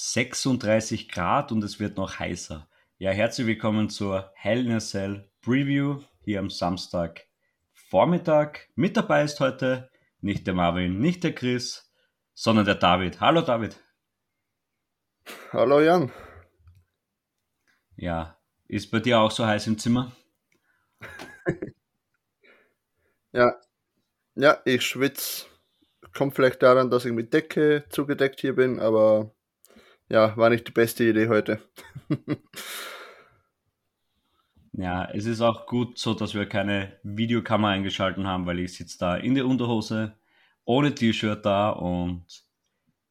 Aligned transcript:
36 0.00 1.08
Grad 1.08 1.50
und 1.50 1.64
es 1.64 1.80
wird 1.80 1.96
noch 1.96 2.20
heißer. 2.20 2.68
Ja, 2.98 3.10
herzlich 3.10 3.48
willkommen 3.48 3.90
zur 3.90 4.30
Hell 4.36 4.64
in 4.64 4.70
a 4.70 4.78
Cell 4.78 5.28
Preview 5.40 6.02
hier 6.20 6.38
am 6.38 6.50
Samstag 6.50 7.26
Vormittag. 7.72 8.68
Mit 8.76 8.96
dabei 8.96 9.24
ist 9.24 9.40
heute 9.40 9.90
nicht 10.20 10.46
der 10.46 10.54
Marvin, 10.54 11.00
nicht 11.00 11.24
der 11.24 11.34
Chris, 11.34 11.92
sondern 12.32 12.64
der 12.64 12.76
David. 12.76 13.20
Hallo 13.20 13.40
David. 13.40 13.76
Hallo 15.50 15.80
Jan. 15.80 16.12
Ja, 17.96 18.38
ist 18.68 18.92
bei 18.92 19.00
dir 19.00 19.18
auch 19.18 19.32
so 19.32 19.44
heiß 19.44 19.66
im 19.66 19.78
Zimmer? 19.78 20.12
ja, 23.32 23.52
ja, 24.36 24.62
ich 24.64 24.86
schwitze. 24.86 25.46
Kommt 26.14 26.36
vielleicht 26.36 26.62
daran, 26.62 26.88
dass 26.88 27.04
ich 27.04 27.12
mit 27.12 27.32
Decke 27.32 27.84
zugedeckt 27.88 28.38
hier 28.38 28.54
bin, 28.54 28.78
aber 28.78 29.34
ja, 30.08 30.36
war 30.36 30.50
nicht 30.50 30.66
die 30.66 30.72
beste 30.72 31.04
Idee 31.04 31.28
heute. 31.28 31.60
ja, 34.72 35.04
es 35.10 35.26
ist 35.26 35.40
auch 35.40 35.66
gut 35.66 35.98
so, 35.98 36.14
dass 36.14 36.34
wir 36.34 36.46
keine 36.46 36.98
Videokamera 37.02 37.72
eingeschalten 37.72 38.26
haben, 38.26 38.46
weil 38.46 38.58
ich 38.60 38.76
sitze 38.76 38.98
da 38.98 39.16
in 39.16 39.34
der 39.34 39.46
Unterhose, 39.46 40.16
ohne 40.64 40.94
T-Shirt 40.94 41.44
da 41.44 41.70
und 41.70 42.24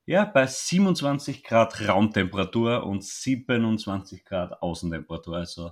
ja, 0.05 0.23
bei 0.23 0.47
27 0.47 1.43
Grad 1.43 1.87
Raumtemperatur 1.87 2.85
und 2.85 3.03
27 3.03 4.23
Grad 4.23 4.61
Außentemperatur, 4.61 5.35
also 5.37 5.71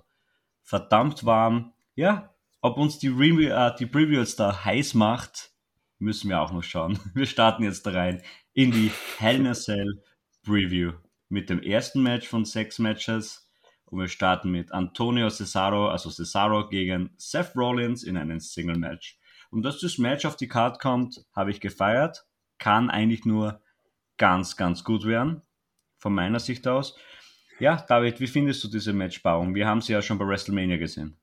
verdammt 0.62 1.26
warm. 1.26 1.73
Ja, 1.95 2.35
ob 2.62 2.77
uns 2.77 2.99
die, 2.99 3.07
Review, 3.07 3.49
äh, 3.49 3.73
die 3.79 3.85
Preview 3.85 4.26
da 4.37 4.65
heiß 4.65 4.93
macht, 4.93 5.51
müssen 5.99 6.29
wir 6.29 6.41
auch 6.41 6.51
noch 6.51 6.63
schauen. 6.63 6.99
Wir 7.13 7.26
starten 7.26 7.63
jetzt 7.63 7.87
rein 7.87 8.21
in 8.53 8.71
die 8.71 8.91
Hell 9.17 9.37
in 9.37 9.48
a 9.48 9.53
Cell 9.53 10.03
Preview 10.43 10.93
mit 11.29 11.49
dem 11.49 11.61
ersten 11.61 12.02
Match 12.03 12.27
von 12.27 12.45
sechs 12.45 12.79
Matches. 12.79 13.49
Und 13.85 13.99
wir 13.99 14.07
starten 14.07 14.51
mit 14.51 14.71
Antonio 14.71 15.29
Cesaro, 15.29 15.90
also 15.90 16.09
Cesaro 16.09 16.70
gegen 16.70 17.12
Seth 17.18 17.55
Rollins 17.55 18.04
in 18.04 18.18
einem 18.18 18.40
Single 18.40 18.77
Match. 18.77 19.20
Und 19.51 19.63
dass 19.63 19.79
das 19.79 19.98
Match 19.98 20.26
auf 20.26 20.35
die 20.35 20.48
Card 20.48 20.79
kommt, 20.79 21.23
habe 21.35 21.51
ich 21.51 21.62
gefeiert. 21.62 22.26
Kann 22.57 22.90
eigentlich 22.90 23.26
nur 23.26 23.62
ganz, 24.18 24.57
ganz 24.57 24.84
gut 24.84 25.05
werden. 25.05 25.41
Von 25.98 26.13
meiner 26.13 26.40
Sicht 26.40 26.68
aus. 26.68 26.98
Ja, 27.59 27.77
David, 27.87 28.20
wie 28.20 28.27
findest 28.27 28.63
du 28.63 28.68
diese 28.68 28.91
Matchbauung? 28.91 29.55
Wir 29.55 29.68
haben 29.68 29.81
sie 29.81 29.93
ja 29.93 30.01
schon 30.01 30.18
bei 30.18 30.27
WrestleMania 30.27 30.77
gesehen. 30.77 31.18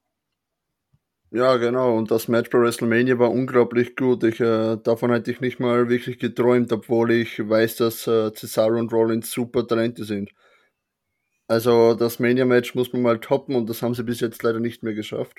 Ja, 1.35 1.57
genau. 1.57 1.97
Und 1.97 2.11
das 2.13 2.29
Match 2.29 2.51
bei 2.51 2.59
WrestleMania 2.61 3.19
war 3.19 3.31
unglaublich 3.33 3.97
gut. 3.97 4.23
Ich, 4.23 4.39
äh, 4.41 4.77
davon 4.77 5.11
hätte 5.13 5.31
ich 5.33 5.41
nicht 5.41 5.59
mal 5.61 5.89
wirklich 5.89 6.19
geträumt, 6.19 6.73
obwohl 6.73 7.11
ich 7.11 7.39
weiß, 7.49 7.77
dass 7.77 8.07
äh, 8.07 8.33
Cesaro 8.35 8.79
und 8.79 8.93
Rollins 8.93 9.31
super 9.33 9.67
Talente 9.67 10.05
sind. 10.05 10.31
Also 11.49 11.95
das 11.95 12.19
Mania-Match 12.19 12.75
muss 12.75 12.93
man 12.93 13.03
mal 13.03 13.21
toppen 13.21 13.55
und 13.57 13.69
das 13.69 13.83
haben 13.83 13.95
sie 13.95 14.05
bis 14.05 14.21
jetzt 14.21 14.43
leider 14.43 14.61
nicht 14.61 14.83
mehr 14.83 14.95
geschafft. 14.95 15.39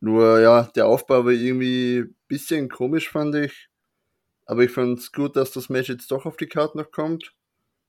Nur 0.00 0.40
ja, 0.40 0.64
der 0.76 0.86
Aufbau 0.86 1.24
war 1.26 1.32
irgendwie 1.32 2.00
ein 2.00 2.16
bisschen 2.28 2.68
komisch, 2.68 3.10
fand 3.10 3.34
ich. 3.36 3.68
Aber 4.46 4.64
ich 4.64 4.70
fand 4.72 4.98
es 5.00 5.12
gut, 5.12 5.36
dass 5.36 5.52
das 5.52 5.68
Match 5.70 5.88
jetzt 5.90 6.10
doch 6.12 6.26
auf 6.26 6.36
die 6.38 6.48
Karte 6.48 6.78
noch 6.78 6.92
kommt, 6.92 7.34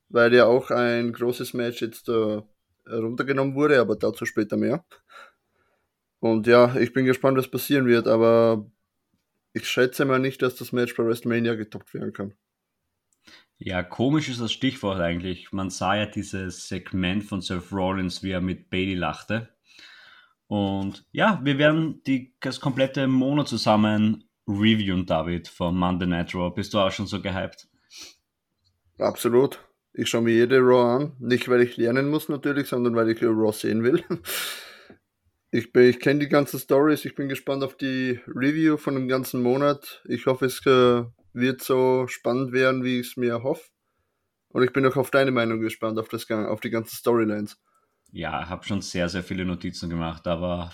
weil 0.10 0.34
ja 0.34 0.46
auch 0.46 0.72
ein 0.72 1.14
großes 1.14 1.54
Match 1.56 1.82
jetzt 1.82 2.10
äh, 2.10 2.42
runtergenommen 2.90 3.56
wurde, 3.56 3.80
aber 3.82 3.96
dazu 3.98 4.26
später 4.26 4.58
mehr. 4.58 4.86
Und 6.20 6.48
ja, 6.48 6.76
ich 6.76 6.94
bin 6.94 7.06
gespannt, 7.06 7.38
was 7.38 7.50
passieren 7.50 7.86
wird, 7.86 8.08
aber 8.08 8.70
ich 9.54 9.68
schätze 9.68 10.06
mal 10.06 10.20
nicht, 10.20 10.42
dass 10.42 10.56
das 10.56 10.72
Match 10.72 10.96
bei 10.96 11.06
WrestleMania 11.06 11.56
getoppt 11.56 11.94
werden 11.94 12.14
kann. 12.14 12.34
Ja, 13.58 13.84
komisch 13.84 14.30
ist 14.30 14.40
das 14.40 14.54
Stichwort 14.54 15.00
eigentlich. 15.00 15.52
Man 15.52 15.70
sah 15.70 15.96
ja 15.96 16.06
dieses 16.06 16.68
Segment 16.68 17.24
von 17.26 17.42
Seth 17.42 17.72
Rollins, 17.72 18.24
wie 18.24 18.32
er 18.32 18.42
mit 18.42 18.70
Bailey 18.70 18.96
lachte. 18.96 19.50
Und 20.48 21.06
ja, 21.12 21.42
wir 21.44 21.58
werden 21.58 22.02
die, 22.08 22.36
das 22.40 22.60
komplette 22.60 23.08
Monat 23.08 23.50
zusammen 23.50 24.24
reviewen, 24.48 25.06
David, 25.06 25.48
von 25.48 25.78
Monday 25.78 26.08
Night 26.08 26.34
Raw. 26.34 26.52
Bist 26.54 26.74
du 26.74 26.80
auch 26.80 26.92
schon 26.92 27.06
so 27.06 27.22
gehypt? 27.22 27.68
Absolut. 28.98 29.60
Ich 29.94 30.10
schaue 30.10 30.22
mir 30.22 30.34
jede 30.34 30.60
Raw 30.60 30.96
an. 30.96 31.16
Nicht, 31.20 31.50
weil 31.50 31.62
ich 31.62 31.78
lernen 31.78 32.10
muss 32.10 32.30
natürlich, 32.30 32.68
sondern 32.68 32.96
weil 32.96 33.10
ich 33.10 33.22
Raw 33.22 33.52
sehen 33.52 33.84
will. 33.84 34.04
Ich, 35.52 35.74
ich 35.74 36.00
kenne 36.00 36.20
die 36.20 36.30
ganzen 36.30 36.60
Stories. 36.60 37.06
Ich 37.06 37.16
bin 37.16 37.28
gespannt 37.28 37.64
auf 37.64 37.76
die 37.76 38.20
Review 38.28 38.78
von 38.78 38.94
dem 38.94 39.08
ganzen 39.08 39.42
Monat. 39.42 40.04
Ich 40.08 40.28
hoffe, 40.28 40.46
es 40.46 40.64
äh, 40.66 41.04
wird 41.34 41.64
so 41.64 42.06
spannend 42.08 42.52
werden, 42.52 42.84
wie 42.84 43.00
ich 43.00 43.08
es 43.08 43.18
mir 43.18 43.42
hoffe. 43.42 43.68
Und 44.50 44.64
ich 44.64 44.74
bin 44.74 44.86
auch 44.86 44.96
auf 44.96 45.10
deine 45.10 45.32
Meinung 45.32 45.60
gespannt, 45.60 45.98
auf, 45.98 46.08
das, 46.08 46.30
auf 46.30 46.60
die 46.60 46.70
ganzen 46.70 46.96
Storylines. 46.96 47.60
Ja, 48.12 48.44
ich 48.44 48.50
habe 48.50 48.66
schon 48.66 48.82
sehr, 48.82 49.10
sehr 49.10 49.24
viele 49.24 49.46
Notizen 49.46 49.90
gemacht, 49.90 50.28
aber 50.28 50.72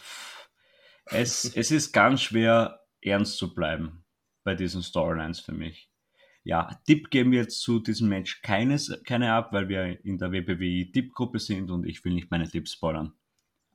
es, 1.06 1.46
es 1.56 1.72
ist 1.72 1.94
ganz 1.94 2.22
schwer, 2.22 2.82
ernst 3.02 3.38
zu 3.38 3.54
bleiben 3.54 4.04
bei 4.44 4.56
diesen 4.56 4.84
Storylines 4.84 5.40
für 5.40 5.54
mich. 5.54 5.90
Ja, 6.44 6.80
Tipp 6.86 7.10
geben 7.10 7.32
wir 7.32 7.40
jetzt 7.40 7.62
zu 7.62 7.80
diesem 7.80 8.10
Match 8.10 8.42
keines, 8.42 9.02
keine 9.04 9.34
ab, 9.34 9.52
weil 9.52 9.68
wir 9.68 10.06
in 10.06 10.18
der 10.18 10.32
WBWI-Tippgruppe 10.32 11.40
sind 11.40 11.72
und 11.72 11.86
ich 11.86 12.04
will 12.06 12.14
nicht 12.14 12.30
meine 12.30 12.48
Tipps 12.48 12.74
spoilern. 12.74 13.14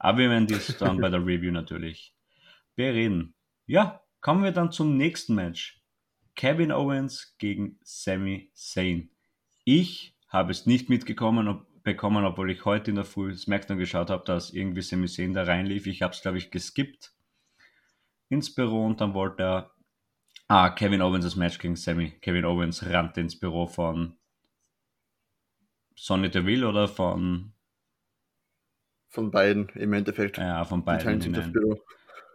Aber 0.01 0.19
wir 0.19 0.31
werden 0.31 0.49
dies 0.49 0.77
dann 0.79 1.01
bei 1.01 1.09
der 1.09 1.25
Review 1.25 1.53
natürlich 1.53 2.13
bereden. 2.75 3.35
Ja, 3.67 4.03
kommen 4.21 4.43
wir 4.43 4.51
dann 4.51 4.73
zum 4.73 4.97
nächsten 4.97 5.37
Match. 5.37 5.81
Kevin 6.35 6.73
Owens 6.73 7.37
gegen 7.39 7.79
Sami 7.85 8.51
Zayn. 8.55 9.11
Ich 9.65 10.17
habe 10.27 10.51
es 10.51 10.67
nicht 10.67 10.89
mitgekommen, 10.89 11.47
ob, 11.47 11.67
bekommen, 11.85 12.25
obwohl 12.25 12.51
ich 12.51 12.65
heute 12.65 12.91
in 12.91 12.97
der 12.97 13.05
Früh 13.05 13.33
SmackDown 13.37 13.79
geschaut 13.79 14.11
habe, 14.11 14.25
dass 14.25 14.51
irgendwie 14.51 14.83
Sami 14.83 15.07
Zayn 15.07 15.35
da 15.35 15.45
reinlief. 15.45 15.87
Ich 15.87 16.03
habe 16.03 16.15
es, 16.15 16.23
glaube 16.23 16.39
ich, 16.39 16.51
geskippt 16.51 17.13
ins 18.29 18.53
Büro 18.53 18.85
und 18.85 19.01
dann 19.01 19.15
wollte 19.15 19.43
er 19.43 19.71
Ah, 20.53 20.71
Kevin 20.71 21.01
Owens 21.01 21.25
das 21.25 21.37
Match 21.37 21.61
gegen 21.61 21.77
Sammy. 21.77 22.11
Kevin 22.21 22.45
Owens 22.45 22.85
rannte 22.85 23.21
ins 23.21 23.39
Büro 23.39 23.69
von 23.69 24.17
Sonny 25.95 26.29
Deville 26.29 26.69
oder 26.69 26.89
von 26.89 27.53
von 29.11 29.31
beiden 29.31 29.69
im 29.75 29.93
Endeffekt. 29.93 30.39
Ja, 30.39 30.65
von 30.65 30.85
beiden. 30.85 31.21
Sich 31.21 31.33
das 31.33 31.53
Büro. 31.53 31.79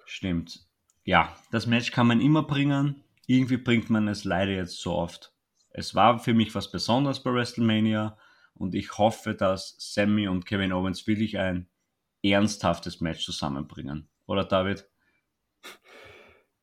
Stimmt. 0.06 0.60
Ja, 1.04 1.36
das 1.52 1.66
Match 1.66 1.92
kann 1.92 2.08
man 2.08 2.22
immer 2.22 2.44
bringen. 2.44 3.04
Irgendwie 3.26 3.58
bringt 3.58 3.90
man 3.90 4.08
es 4.08 4.24
leider 4.24 4.52
jetzt 4.52 4.80
so 4.80 4.94
oft. 4.94 5.34
Es 5.72 5.96
war 5.96 6.20
für 6.20 6.34
mich 6.34 6.54
was 6.54 6.72
Besonderes 6.72 7.24
bei 7.24 7.34
WrestleMania 7.34 8.18
und 8.54 8.76
ich 8.76 8.98
hoffe, 8.98 9.34
dass 9.34 9.76
Sammy 9.80 10.28
und 10.28 10.46
Kevin 10.46 10.74
Owens 10.74 11.08
wirklich 11.08 11.38
ein 11.38 11.68
ernsthaftes 12.24 13.02
Match 13.02 13.26
zusammenbringen. 13.26 14.08
Oder 14.26 14.46
David? 14.46 14.88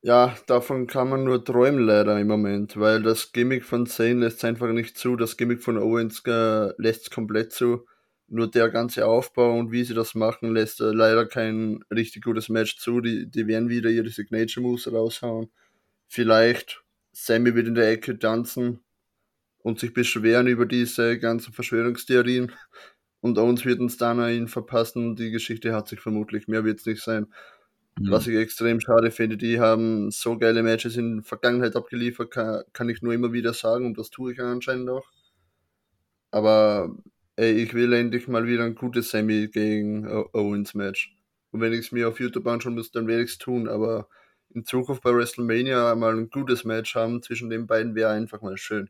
Ja, 0.01 0.35
davon 0.47 0.87
kann 0.87 1.09
man 1.09 1.23
nur 1.23 1.43
träumen 1.45 1.85
leider 1.85 2.19
im 2.19 2.27
Moment, 2.27 2.77
weil 2.77 3.01
das 3.01 3.31
Gimmick 3.31 3.63
von 3.63 3.85
Zayn 3.85 4.19
lässt 4.19 4.37
es 4.37 4.43
einfach 4.43 4.67
nicht 4.69 4.97
zu, 4.97 5.15
das 5.15 5.37
Gimmick 5.37 5.63
von 5.63 5.77
Owens 5.77 6.21
äh, 6.25 6.73
lässt 6.81 7.03
es 7.03 7.09
komplett 7.09 7.53
zu. 7.53 7.85
Nur 8.33 8.49
der 8.49 8.69
ganze 8.69 9.05
Aufbau 9.05 9.59
und 9.59 9.71
wie 9.71 9.83
sie 9.83 9.93
das 9.93 10.15
machen, 10.15 10.55
lässt 10.55 10.79
leider 10.79 11.27
kein 11.27 11.83
richtig 11.93 12.23
gutes 12.23 12.49
Match 12.49 12.77
zu. 12.77 12.99
Die, 12.99 13.29
die 13.29 13.45
werden 13.45 13.69
wieder 13.69 13.91
ihre 13.91 14.09
Signature 14.09 14.65
Moves 14.65 14.91
raushauen. 14.91 15.51
Vielleicht 16.07 16.83
Sammy 17.11 17.53
wird 17.53 17.67
in 17.67 17.75
der 17.75 17.91
Ecke 17.91 18.17
tanzen 18.17 18.79
und 19.59 19.79
sich 19.79 19.93
beschweren 19.93 20.47
über 20.47 20.65
diese 20.65 21.19
ganzen 21.19 21.53
Verschwörungstheorien. 21.53 22.51
Und 23.21 23.37
Owens 23.37 23.65
wird 23.65 23.79
uns 23.79 23.97
dann 23.97 24.19
ihn 24.27 24.47
verpassen. 24.47 25.15
Die 25.15 25.29
Geschichte 25.29 25.75
hat 25.75 25.87
sich 25.87 25.99
vermutlich, 25.99 26.47
mehr 26.47 26.65
wird 26.65 26.79
es 26.79 26.87
nicht 26.87 27.03
sein. 27.03 27.27
Mhm. 27.99 28.09
Was 28.09 28.25
ich 28.25 28.35
extrem 28.35 28.79
schade 28.79 29.11
finde, 29.11 29.37
die 29.37 29.59
haben 29.59 30.09
so 30.09 30.39
geile 30.39 30.63
Matches 30.63 30.97
in 30.97 31.17
der 31.17 31.23
Vergangenheit 31.23 31.75
abgeliefert, 31.75 32.31
kann, 32.31 32.63
kann 32.73 32.89
ich 32.89 33.03
nur 33.03 33.13
immer 33.13 33.31
wieder 33.31 33.53
sagen 33.53 33.85
und 33.85 33.99
das 33.99 34.09
tue 34.09 34.33
ich 34.33 34.39
anscheinend 34.41 34.89
auch. 34.89 35.05
Aber 36.31 36.97
ey, 37.35 37.51
ich 37.51 37.73
will 37.73 37.93
endlich 37.93 38.27
mal 38.27 38.47
wieder 38.47 38.63
ein 38.63 38.75
gutes 38.75 39.11
Semi 39.11 39.47
gegen 39.47 40.07
Owens 40.33 40.73
Match. 40.73 41.15
Und 41.51 41.61
wenn 41.61 41.73
ich 41.73 41.79
es 41.79 41.91
mir 41.91 42.07
auf 42.09 42.19
YouTube 42.19 42.47
anschauen 42.47 42.75
muss, 42.75 42.91
dann 42.91 43.07
werde 43.07 43.23
ich 43.23 43.31
es 43.31 43.37
tun. 43.37 43.67
Aber 43.67 44.07
in 44.49 44.65
Zukunft 44.65 45.03
bei 45.03 45.13
WrestleMania 45.13 45.95
mal 45.95 46.17
ein 46.17 46.29
gutes 46.29 46.63
Match 46.63 46.95
haben 46.95 47.21
zwischen 47.21 47.49
den 47.49 47.67
beiden 47.67 47.95
wäre 47.95 48.11
einfach 48.11 48.41
mal 48.41 48.57
schön. 48.57 48.89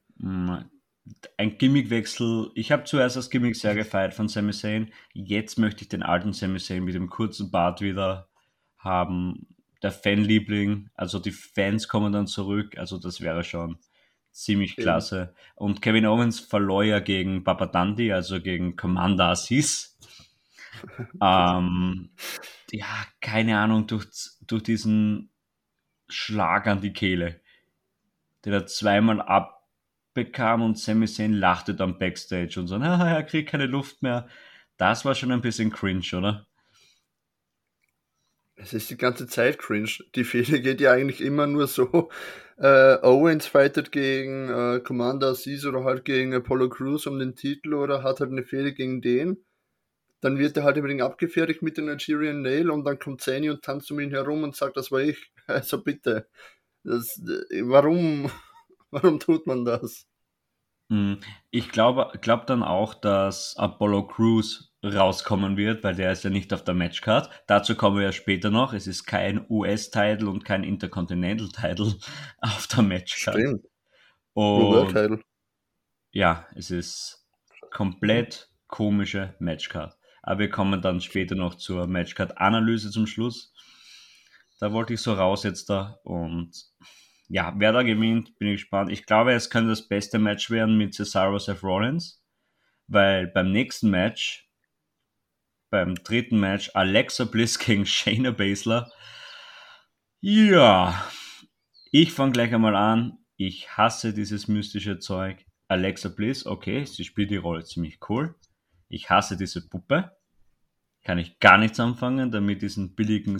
Ein 1.37 1.57
Gimmickwechsel. 1.57 2.51
Ich 2.55 2.71
habe 2.71 2.85
zuerst 2.85 3.15
das 3.15 3.29
Gimmick 3.29 3.55
sehr 3.55 3.75
gefeiert 3.75 4.13
von 4.13 4.29
Sami 4.29 4.53
Zayn. 4.53 4.91
Jetzt 5.13 5.57
möchte 5.59 5.83
ich 5.83 5.89
den 5.89 6.03
alten 6.03 6.33
Sami 6.33 6.59
Zayn 6.59 6.83
mit 6.83 6.95
dem 6.95 7.09
kurzen 7.09 7.51
Bart 7.51 7.81
wieder 7.81 8.29
haben. 8.77 9.47
Der 9.81 9.91
Fanliebling, 9.91 10.89
also 10.93 11.19
die 11.19 11.31
Fans 11.31 11.89
kommen 11.89 12.13
dann 12.13 12.27
zurück. 12.27 12.77
Also 12.77 12.97
das 12.97 13.19
wäre 13.19 13.43
schon 13.43 13.77
ziemlich 14.33 14.75
klasse. 14.75 15.33
Und 15.55 15.81
Kevin 15.81 16.05
Owens 16.05 16.39
verlor 16.39 16.83
ja 16.83 16.99
gegen 16.99 17.43
Papa 17.43 17.67
Dundee, 17.67 18.11
also 18.11 18.41
gegen 18.41 18.75
Commander 18.75 19.29
Assis. 19.29 19.97
ähm, 21.21 22.09
ja, 22.71 23.05
keine 23.21 23.57
Ahnung, 23.59 23.87
durch, 23.87 24.07
durch 24.45 24.63
diesen 24.63 25.29
Schlag 26.09 26.67
an 26.67 26.81
die 26.81 26.93
Kehle, 26.93 27.41
den 28.43 28.53
er 28.53 28.65
zweimal 28.65 29.21
bekam 30.13 30.61
und 30.61 30.77
Sami 30.77 31.07
Zayn 31.07 31.33
lachte 31.33 31.73
dann 31.73 31.97
backstage 31.97 32.59
und 32.59 32.67
so, 32.67 32.77
na, 32.77 33.07
er 33.15 33.23
kriegt 33.23 33.49
keine 33.49 33.67
Luft 33.67 34.01
mehr. 34.01 34.27
Das 34.77 35.05
war 35.05 35.15
schon 35.15 35.31
ein 35.31 35.41
bisschen 35.41 35.71
cringe, 35.71 36.17
oder? 36.17 36.47
Es 38.55 38.73
ist 38.73 38.89
die 38.89 38.97
ganze 38.97 39.27
Zeit 39.27 39.57
cringe. 39.57 39.89
Die 40.15 40.23
Fehde 40.23 40.61
geht 40.61 40.79
ja 40.79 40.91
eigentlich 40.91 41.21
immer 41.21 41.47
nur 41.47 41.67
so. 41.67 42.09
Äh, 42.55 42.99
Owens 43.01 43.47
fightet 43.47 43.91
gegen 43.91 44.47
äh, 44.47 44.79
Commander 44.79 45.29
Aziz 45.29 45.65
oder 45.65 45.83
halt 45.85 46.05
gegen 46.05 46.35
Apollo 46.35 46.69
Crews 46.69 47.07
um 47.07 47.17
den 47.17 47.35
Titel 47.35 47.73
oder 47.73 48.03
hat 48.03 48.19
halt 48.19 48.29
eine 48.29 48.43
Fehde 48.43 48.73
gegen 48.73 49.01
den. 49.01 49.43
Dann 50.21 50.37
wird 50.37 50.55
er 50.57 50.63
halt 50.63 50.77
über 50.77 50.87
den 50.87 51.01
abgefertigt 51.01 51.63
mit 51.63 51.77
dem 51.77 51.87
Nigerian 51.87 52.43
Nail 52.43 52.69
und 52.69 52.85
dann 52.85 52.99
kommt 52.99 53.21
Zany 53.21 53.49
und 53.49 53.63
tanzt 53.63 53.91
um 53.91 53.99
ihn 53.99 54.11
herum 54.11 54.43
und 54.43 54.55
sagt, 54.55 54.77
das 54.77 54.91
war 54.91 55.01
ich. 55.01 55.31
Also 55.47 55.81
bitte. 55.81 56.27
Das, 56.83 57.19
warum, 57.63 58.29
warum 58.91 59.19
tut 59.19 59.47
man 59.47 59.65
das? 59.65 60.05
Hm, 60.93 61.17
ich 61.49 61.69
glaube 61.69 62.11
glaub 62.21 62.45
dann 62.45 62.61
auch, 62.61 62.93
dass 62.93 63.57
Apollo 63.57 64.09
Crews 64.09 64.75
rauskommen 64.83 65.57
wird, 65.57 65.83
weil 65.83 65.95
der 65.95 66.11
ist 66.11 66.23
ja 66.23 66.29
nicht 66.29 66.53
auf 66.53 66.63
der 66.63 66.75
Matchcard. 66.75 67.31
Dazu 67.47 67.73
kommen 67.73 67.97
wir 67.97 68.03
ja 68.03 68.11
später 68.11 68.51
noch. 68.51 68.73
Es 68.73 68.85
ist 68.85 69.05
kein 69.05 69.43
US-Title 69.49 70.29
und 70.29 70.45
kein 70.45 70.63
Intercontinental-Title 70.63 71.95
auf 72.41 72.67
der 72.67 72.83
Matchcard. 72.83 73.39
Stimmt. 73.39 73.65
Und 74.33 75.23
ja, 76.11 76.45
es 76.53 76.69
ist 76.69 77.25
komplett 77.71 78.51
komische 78.67 79.33
Matchcard. 79.39 79.97
Aber 80.21 80.41
wir 80.41 80.49
kommen 80.51 80.79
dann 80.79 81.01
später 81.01 81.33
noch 81.33 81.55
zur 81.55 81.87
Matchcard-Analyse 81.87 82.91
zum 82.91 83.07
Schluss. 83.07 83.51
Da 84.59 84.71
wollte 84.71 84.93
ich 84.93 85.01
so 85.01 85.13
raus 85.13 85.41
jetzt 85.41 85.71
da 85.71 85.99
und 86.03 86.51
ja, 87.33 87.51
wer 87.57 87.71
da 87.71 87.81
gewinnt, 87.81 88.37
bin 88.37 88.49
ich 88.49 88.61
gespannt. 88.61 88.91
Ich 88.91 89.07
glaube, 89.07 89.33
es 89.33 89.49
könnte 89.49 89.71
das 89.71 89.87
beste 89.87 90.19
Match 90.19 90.51
werden 90.51 90.77
mit 90.77 90.93
Cesaro 90.93 91.39
Seth 91.39 91.63
Rollins, 91.63 92.23
weil 92.85 93.25
beim 93.25 93.51
nächsten 93.51 93.89
Match 93.89 94.47
beim 95.71 95.95
dritten 95.95 96.39
Match 96.39 96.69
Alexa 96.75 97.23
Bliss 97.25 97.57
gegen 97.65 97.87
Shayna 97.87 98.29
Baszler. 98.29 98.91
Ja, 100.21 101.11
ich 101.91 102.11
fange 102.11 102.33
gleich 102.33 102.53
einmal 102.53 102.75
an. 102.75 103.17
Ich 103.35 103.75
hasse 103.77 104.13
dieses 104.13 104.47
mystische 104.47 104.99
Zeug. 104.99 105.43
Alexa 105.67 106.09
Bliss, 106.09 106.45
okay, 106.45 106.85
sie 106.85 107.03
spielt 107.03 107.31
die 107.31 107.37
Rolle 107.37 107.63
ziemlich 107.63 107.97
cool. 108.09 108.35
Ich 108.89 109.09
hasse 109.09 109.37
diese 109.37 109.67
Puppe. 109.67 110.15
Kann 111.03 111.17
ich 111.17 111.39
gar 111.39 111.57
nichts 111.57 111.79
anfangen, 111.79 112.29
damit 112.29 112.61
diesen 112.61 112.93
billigen 112.93 113.39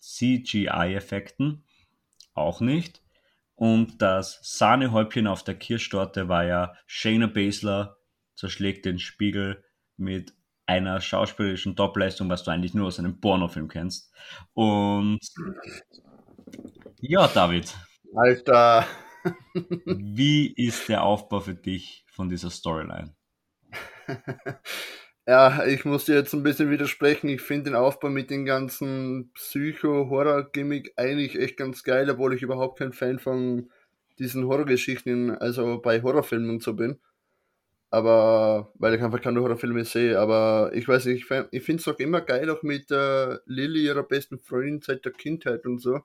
CGI-Effekten. 0.00 1.64
Auch 2.34 2.60
nicht. 2.60 3.05
Und 3.56 4.02
das 4.02 4.38
Sahnehäubchen 4.42 5.26
auf 5.26 5.42
der 5.42 5.54
Kirschtorte 5.54 6.28
war 6.28 6.44
ja 6.44 6.74
Shayna 6.86 7.26
Baszler 7.26 7.96
zerschlägt 8.34 8.84
den 8.84 8.98
Spiegel 8.98 9.64
mit 9.96 10.34
einer 10.66 11.00
schauspielerischen 11.00 11.74
Topleistung, 11.74 12.28
was 12.28 12.44
du 12.44 12.50
eigentlich 12.50 12.74
nur 12.74 12.86
aus 12.86 12.98
einem 12.98 13.20
Pornofilm 13.20 13.68
kennst. 13.68 14.12
Und 14.52 15.20
ja, 17.00 17.28
David. 17.28 17.74
Alter. 18.14 18.86
wie 19.86 20.52
ist 20.54 20.88
der 20.88 21.02
Aufbau 21.02 21.40
für 21.40 21.54
dich 21.54 22.04
von 22.08 22.28
dieser 22.28 22.50
Storyline? 22.50 23.14
Ja, 25.26 25.66
ich 25.66 25.84
muss 25.84 26.04
dir 26.04 26.14
jetzt 26.14 26.32
ein 26.34 26.44
bisschen 26.44 26.70
widersprechen. 26.70 27.28
Ich 27.28 27.42
finde 27.42 27.64
den 27.70 27.74
Aufbau 27.74 28.10
mit 28.10 28.30
den 28.30 28.44
ganzen 28.44 29.32
Psycho-Horror-Gimmick 29.34 30.92
eigentlich 30.96 31.36
echt 31.36 31.56
ganz 31.56 31.82
geil, 31.82 32.08
obwohl 32.10 32.34
ich 32.34 32.42
überhaupt 32.42 32.78
kein 32.78 32.92
Fan 32.92 33.18
von 33.18 33.70
diesen 34.18 34.46
Horrorgeschichten, 34.46 35.32
also 35.36 35.80
bei 35.80 36.00
Horrorfilmen 36.02 36.50
und 36.50 36.62
so 36.62 36.74
bin 36.74 37.00
aber 37.90 38.72
weil 38.74 38.94
ich 38.94 39.02
einfach 39.02 39.20
keine 39.20 39.40
Horrorfilme 39.40 39.84
sehe, 39.84 40.18
aber 40.18 40.70
ich 40.74 40.88
weiß 40.88 41.06
nicht, 41.06 41.30
ich, 41.50 41.62
finde 41.62 41.80
es 41.80 41.88
auch 41.88 41.98
immer 41.98 42.20
geil, 42.20 42.50
auch 42.50 42.62
mit 42.62 42.90
äh, 42.90 43.38
Lilly, 43.46 43.84
ihrer 43.84 44.02
besten 44.02 44.38
Freundin 44.38 44.82
seit 44.82 45.04
der 45.04 45.12
Kindheit 45.12 45.64
und 45.66 45.80
so. 45.80 46.00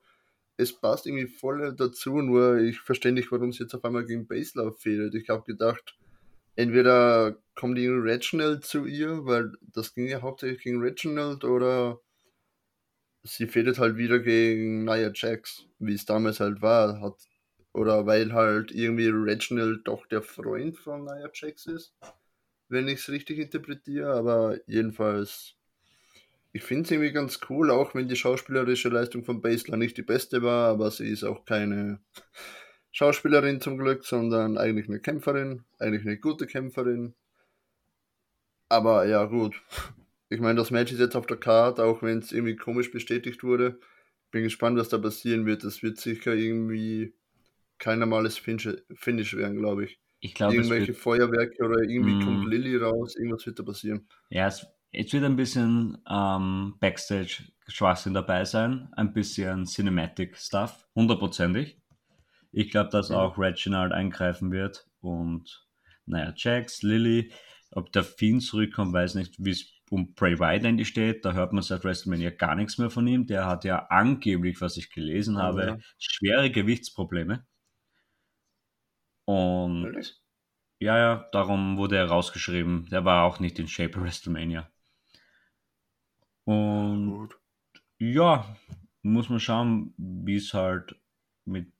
Es 0.57 0.73
passt 0.73 1.07
irgendwie 1.07 1.27
voll 1.27 1.73
dazu, 1.75 2.21
nur 2.21 2.59
ich 2.59 2.79
verstehe 2.81 3.11
nicht, 3.13 3.31
warum 3.31 3.51
sie 3.51 3.63
jetzt 3.63 3.73
auf 3.73 3.83
einmal 3.83 4.05
gegen 4.05 4.27
Baselauf 4.27 4.79
fehlt. 4.79 5.15
Ich 5.15 5.29
habe 5.29 5.43
gedacht, 5.43 5.97
entweder 6.55 7.37
kommt 7.55 7.77
die 7.77 7.87
Reginald 7.87 8.65
zu 8.65 8.85
ihr, 8.85 9.25
weil 9.25 9.51
das 9.73 9.93
ging 9.93 10.07
ja 10.07 10.21
hauptsächlich 10.21 10.63
gegen 10.63 10.81
Reginald, 10.81 11.43
oder 11.43 11.99
sie 13.23 13.47
fehlt 13.47 13.77
halt 13.77 13.97
wieder 13.97 14.19
gegen 14.19 14.85
Nia 14.85 15.11
Jax, 15.13 15.65
wie 15.79 15.93
es 15.93 16.05
damals 16.05 16.39
halt 16.39 16.61
war. 16.61 17.01
Hat 17.01 17.15
oder 17.73 18.05
weil 18.05 18.33
halt 18.33 18.71
irgendwie 18.71 19.07
Reginald 19.07 19.87
doch 19.87 20.05
der 20.07 20.21
Freund 20.21 20.77
von 20.77 21.05
Nia 21.05 21.29
Jax 21.33 21.67
ist, 21.67 21.93
wenn 22.67 22.87
ich 22.87 22.99
es 22.99 23.09
richtig 23.09 23.39
interpretiere. 23.39 24.13
Aber 24.13 24.57
jedenfalls, 24.67 25.55
ich 26.51 26.63
finde 26.63 26.83
es 26.83 26.91
irgendwie 26.91 27.13
ganz 27.13 27.39
cool, 27.49 27.71
auch 27.71 27.95
wenn 27.95 28.07
die 28.07 28.15
schauspielerische 28.15 28.89
Leistung 28.89 29.23
von 29.23 29.41
Basler 29.41 29.77
nicht 29.77 29.97
die 29.97 30.01
beste 30.01 30.41
war, 30.41 30.69
aber 30.69 30.91
sie 30.91 31.09
ist 31.09 31.23
auch 31.23 31.45
keine 31.45 32.01
Schauspielerin 32.91 33.61
zum 33.61 33.77
Glück, 33.77 34.05
sondern 34.05 34.57
eigentlich 34.57 34.87
eine 34.87 34.99
Kämpferin, 34.99 35.63
eigentlich 35.79 36.05
eine 36.05 36.17
gute 36.17 36.47
Kämpferin. 36.47 37.13
Aber 38.69 39.05
ja, 39.05 39.25
gut. 39.25 39.61
Ich 40.29 40.39
meine, 40.39 40.55
das 40.55 40.71
Match 40.71 40.93
ist 40.93 40.99
jetzt 40.99 41.15
auf 41.15 41.25
der 41.25 41.37
Karte, 41.37 41.83
auch 41.83 42.01
wenn 42.01 42.19
es 42.19 42.31
irgendwie 42.31 42.55
komisch 42.55 42.91
bestätigt 42.91 43.43
wurde. 43.43 43.79
Bin 44.31 44.43
gespannt, 44.43 44.77
was 44.77 44.89
da 44.89 44.97
passieren 44.97 45.45
wird. 45.45 45.63
Das 45.63 45.83
wird 45.83 45.97
sicher 45.97 46.33
irgendwie 46.33 47.13
kein 47.79 47.99
normales 47.99 48.37
Finish 48.37 49.35
werden, 49.35 49.57
glaube 49.57 49.85
ich. 49.85 49.99
Ich 50.21 50.35
glaube, 50.35 50.55
Irgendwelche 50.55 50.93
Feuerwerke 50.93 51.65
oder 51.65 51.81
irgendwie 51.81 52.13
mm. 52.13 52.21
kommt 52.21 52.47
Lilly 52.47 52.77
raus, 52.77 53.15
irgendwas 53.15 53.45
wird 53.47 53.57
da 53.57 53.63
passieren. 53.63 54.07
Ja, 54.29 54.47
es, 54.47 54.65
es 54.91 55.11
wird 55.11 55.23
ein 55.23 55.35
bisschen 55.35 55.97
ähm, 56.07 56.75
Backstage-Schwachsinn 56.79 58.13
dabei 58.13 58.45
sein, 58.45 58.89
ein 58.95 59.13
bisschen 59.13 59.65
Cinematic-Stuff, 59.65 60.87
hundertprozentig. 60.93 61.80
Ich 62.51 62.69
glaube, 62.69 62.89
dass 62.89 63.09
mhm. 63.09 63.15
auch 63.15 63.37
Reginald 63.37 63.91
eingreifen 63.91 64.51
wird 64.51 64.87
und 64.99 65.67
naja, 66.05 66.33
Jax, 66.35 66.81
Lilly, 66.81 67.31
ob 67.71 67.91
der 67.91 68.03
Finn 68.03 68.41
zurückkommt, 68.41 68.93
weiß 68.93 69.15
nicht, 69.15 69.35
wie 69.37 69.51
es 69.51 69.71
um 69.89 70.13
Bray 70.13 70.39
Wyatt 70.39 70.65
eigentlich 70.65 70.87
steht. 70.87 71.25
Da 71.25 71.33
hört 71.33 71.53
man 71.53 71.63
seit 71.63 71.83
WrestleMania 71.83 72.29
gar 72.31 72.55
nichts 72.55 72.77
mehr 72.77 72.89
von 72.89 73.05
ihm. 73.07 73.27
Der 73.27 73.45
hat 73.45 73.65
ja 73.65 73.87
angeblich, 73.87 74.61
was 74.61 74.77
ich 74.77 74.91
gelesen 74.91 75.37
habe, 75.37 75.65
ja. 75.65 75.77
schwere 75.97 76.49
Gewichtsprobleme. 76.49 77.45
Und 79.25 79.83
Wirklich? 79.83 80.15
ja, 80.79 80.97
ja, 80.97 81.29
darum 81.31 81.77
wurde 81.77 81.97
er 81.97 82.05
rausgeschrieben. 82.05 82.87
Der 82.89 83.05
war 83.05 83.25
auch 83.25 83.39
nicht 83.39 83.59
in 83.59 83.67
Shape 83.67 84.01
WrestleMania. 84.01 84.69
Und 86.45 87.29
ja, 87.99 88.55
muss 89.01 89.29
man 89.29 89.39
schauen, 89.39 89.93
wie 89.97 90.37
es 90.37 90.53
halt 90.53 90.95
mit 91.45 91.71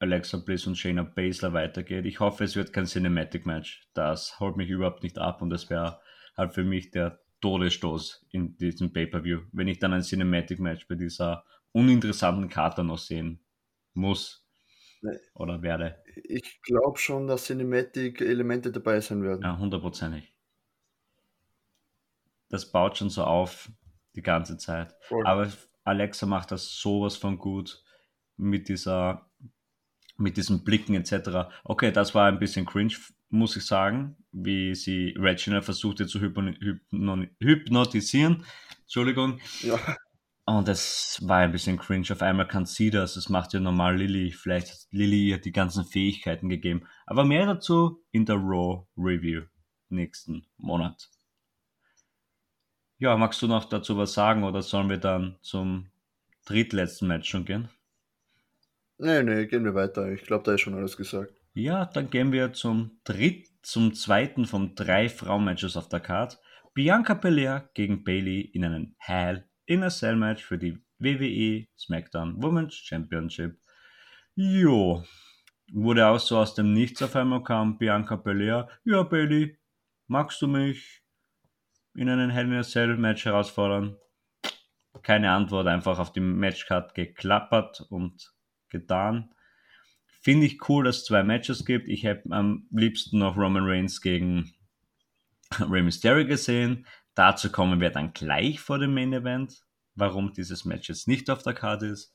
Alexa 0.00 0.38
Bliss 0.38 0.66
und 0.66 0.76
Shayna 0.76 1.02
Baszler 1.02 1.52
weitergeht. 1.52 2.06
Ich 2.06 2.20
hoffe, 2.20 2.44
es 2.44 2.56
wird 2.56 2.72
kein 2.72 2.86
Cinematic 2.86 3.46
Match. 3.46 3.88
Das 3.94 4.38
holt 4.38 4.56
mich 4.56 4.70
überhaupt 4.70 5.02
nicht 5.02 5.18
ab 5.18 5.42
und 5.42 5.50
das 5.50 5.68
wäre 5.70 6.00
halt 6.36 6.54
für 6.54 6.64
mich 6.64 6.90
der 6.90 7.20
Todesstoß 7.40 8.26
in 8.30 8.56
diesem 8.56 8.92
Pay-Per-View, 8.92 9.42
wenn 9.52 9.68
ich 9.68 9.78
dann 9.78 9.92
ein 9.92 10.02
Cinematic 10.02 10.58
Match 10.60 10.86
bei 10.88 10.94
dieser 10.94 11.44
uninteressanten 11.72 12.48
Karte 12.48 12.84
noch 12.84 12.98
sehen 12.98 13.40
muss 13.94 14.46
oder 15.34 15.62
werde. 15.62 16.02
Ich 16.24 16.60
glaube 16.62 16.98
schon, 16.98 17.26
dass 17.26 17.46
Cinematic-Elemente 17.46 18.72
dabei 18.72 19.00
sein 19.00 19.22
werden. 19.22 19.42
Ja, 19.42 19.58
hundertprozentig. 19.58 20.32
Das 22.48 22.70
baut 22.70 22.96
schon 22.96 23.10
so 23.10 23.24
auf 23.24 23.70
die 24.14 24.22
ganze 24.22 24.56
Zeit. 24.56 24.94
Voll. 25.02 25.26
Aber 25.26 25.52
Alexa 25.84 26.26
macht 26.26 26.50
das 26.50 26.80
sowas 26.80 27.16
von 27.16 27.38
gut 27.38 27.84
mit 28.36 28.68
dieser 28.68 29.27
mit 30.18 30.36
diesen 30.36 30.64
Blicken 30.64 30.94
etc. 30.94 31.48
Okay, 31.64 31.90
das 31.90 32.14
war 32.14 32.28
ein 32.28 32.38
bisschen 32.38 32.66
cringe, 32.66 32.94
muss 33.30 33.56
ich 33.56 33.64
sagen, 33.64 34.16
wie 34.32 34.74
sie 34.74 35.14
Reginald 35.16 35.64
versuchte 35.64 36.06
zu 36.06 36.20
hypnotisieren. 36.20 38.44
Entschuldigung. 38.82 39.40
Ja. 39.62 39.78
Und 40.44 40.66
das 40.66 41.20
war 41.22 41.38
ein 41.38 41.52
bisschen 41.52 41.78
cringe. 41.78 42.08
Auf 42.10 42.22
einmal 42.22 42.48
kann 42.48 42.64
sie 42.64 42.90
das. 42.90 43.14
Das 43.14 43.28
macht 43.28 43.52
ja 43.52 43.60
normal 43.60 43.98
Lilly. 43.98 44.32
Vielleicht 44.32 44.70
hat 44.70 44.78
Lilly 44.90 45.28
ihr 45.28 45.38
die 45.38 45.52
ganzen 45.52 45.84
Fähigkeiten 45.84 46.48
gegeben. 46.48 46.86
Aber 47.06 47.24
mehr 47.24 47.44
dazu 47.44 48.02
in 48.12 48.24
der 48.24 48.36
Raw 48.36 48.86
Review 48.96 49.42
nächsten 49.90 50.46
Monat. 50.56 51.10
Ja, 52.98 53.14
magst 53.16 53.42
du 53.42 53.46
noch 53.46 53.66
dazu 53.66 53.98
was 53.98 54.14
sagen 54.14 54.42
oder 54.42 54.62
sollen 54.62 54.88
wir 54.88 54.96
dann 54.96 55.36
zum 55.42 55.90
drittletzten 56.46 57.08
Match 57.08 57.28
schon 57.28 57.44
gehen? 57.44 57.68
Nee, 58.98 59.22
nee, 59.22 59.46
gehen 59.46 59.64
wir 59.64 59.74
weiter. 59.74 60.10
Ich 60.10 60.22
glaube, 60.22 60.42
da 60.44 60.54
ist 60.54 60.62
schon 60.62 60.74
alles 60.74 60.96
gesagt. 60.96 61.32
Ja, 61.54 61.86
dann 61.86 62.10
gehen 62.10 62.32
wir 62.32 62.52
zum 62.52 63.00
dritt, 63.04 63.48
zum 63.62 63.94
zweiten 63.94 64.44
von 64.44 64.74
drei 64.74 65.08
Frauenmatches 65.08 65.76
auf 65.76 65.88
der 65.88 66.00
Card. 66.00 66.40
Bianca 66.74 67.14
Belair 67.14 67.70
gegen 67.74 68.02
Bailey 68.02 68.40
in 68.40 68.64
einem 68.64 68.94
Hell 68.98 69.48
in 69.66 69.84
a 69.84 69.90
Cell 69.90 70.16
Match 70.16 70.44
für 70.44 70.58
die 70.58 70.82
WWE 70.98 71.66
SmackDown 71.78 72.42
Women's 72.42 72.74
Championship. 72.74 73.58
Jo, 74.34 75.04
wurde 75.72 76.06
auch 76.06 76.18
so 76.18 76.38
aus 76.38 76.54
dem 76.54 76.72
Nichts 76.72 77.00
auf 77.02 77.14
einmal 77.14 77.42
kam 77.44 77.78
Bianca 77.78 78.16
Belair. 78.16 78.68
Ja, 78.84 79.04
Bailey, 79.04 79.58
magst 80.08 80.42
du 80.42 80.48
mich 80.48 81.02
in 81.94 82.08
einen 82.08 82.30
Hell 82.30 82.46
in 82.46 82.54
a 82.54 82.62
Cell 82.62 82.96
Match 82.96 83.24
herausfordern? 83.24 83.96
Keine 85.02 85.30
Antwort, 85.30 85.68
einfach 85.68 86.00
auf 86.00 86.12
die 86.12 86.20
Matchcard 86.20 86.94
geklappert 86.94 87.80
und 87.90 88.32
getan. 88.70 89.30
Finde 90.20 90.46
ich 90.46 90.68
cool, 90.68 90.84
dass 90.84 90.98
es 90.98 91.04
zwei 91.04 91.22
Matches 91.22 91.64
gibt. 91.64 91.88
Ich 91.88 92.04
hätte 92.04 92.30
am 92.30 92.66
liebsten 92.70 93.18
noch 93.18 93.36
Roman 93.36 93.64
Reigns 93.64 94.00
gegen 94.00 94.52
Rey 95.58 95.82
Mysterio 95.82 96.26
gesehen. 96.26 96.86
Dazu 97.14 97.50
kommen 97.50 97.80
wir 97.80 97.90
dann 97.90 98.12
gleich 98.12 98.60
vor 98.60 98.78
dem 98.78 98.94
Main 98.94 99.12
Event, 99.12 99.64
warum 99.94 100.32
dieses 100.32 100.64
Match 100.64 100.88
jetzt 100.88 101.08
nicht 101.08 101.30
auf 101.30 101.42
der 101.42 101.54
Karte 101.54 101.86
ist. 101.86 102.14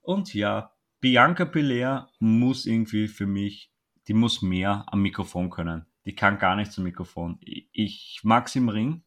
Und 0.00 0.32
ja, 0.34 0.72
Bianca 1.00 1.44
Belair 1.44 2.08
muss 2.18 2.66
irgendwie 2.66 3.08
für 3.08 3.26
mich, 3.26 3.72
die 4.08 4.14
muss 4.14 4.42
mehr 4.42 4.84
am 4.88 5.02
Mikrofon 5.02 5.50
können. 5.50 5.86
Die 6.04 6.14
kann 6.14 6.38
gar 6.38 6.56
nicht 6.56 6.72
zum 6.72 6.84
Mikrofon. 6.84 7.38
Ich 7.40 8.20
mag 8.22 8.48
sie 8.48 8.58
im 8.58 8.68
Ring, 8.68 9.02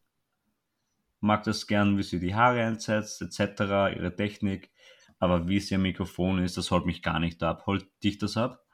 mag 1.20 1.42
das 1.44 1.66
gern, 1.66 1.98
wie 1.98 2.02
sie 2.02 2.20
die 2.20 2.34
Haare 2.34 2.64
einsetzt, 2.64 3.22
etc., 3.22 3.96
ihre 3.96 4.14
Technik, 4.14 4.70
aber 5.24 5.48
wie 5.48 5.58
sie 5.58 5.74
am 5.74 5.82
Mikrofon 5.82 6.38
ist, 6.38 6.56
das 6.56 6.70
holt 6.70 6.86
mich 6.86 7.02
gar 7.02 7.18
nicht 7.18 7.42
ab. 7.42 7.64
Holt 7.66 7.86
dich 8.02 8.18
das 8.18 8.36
ab? 8.36 8.64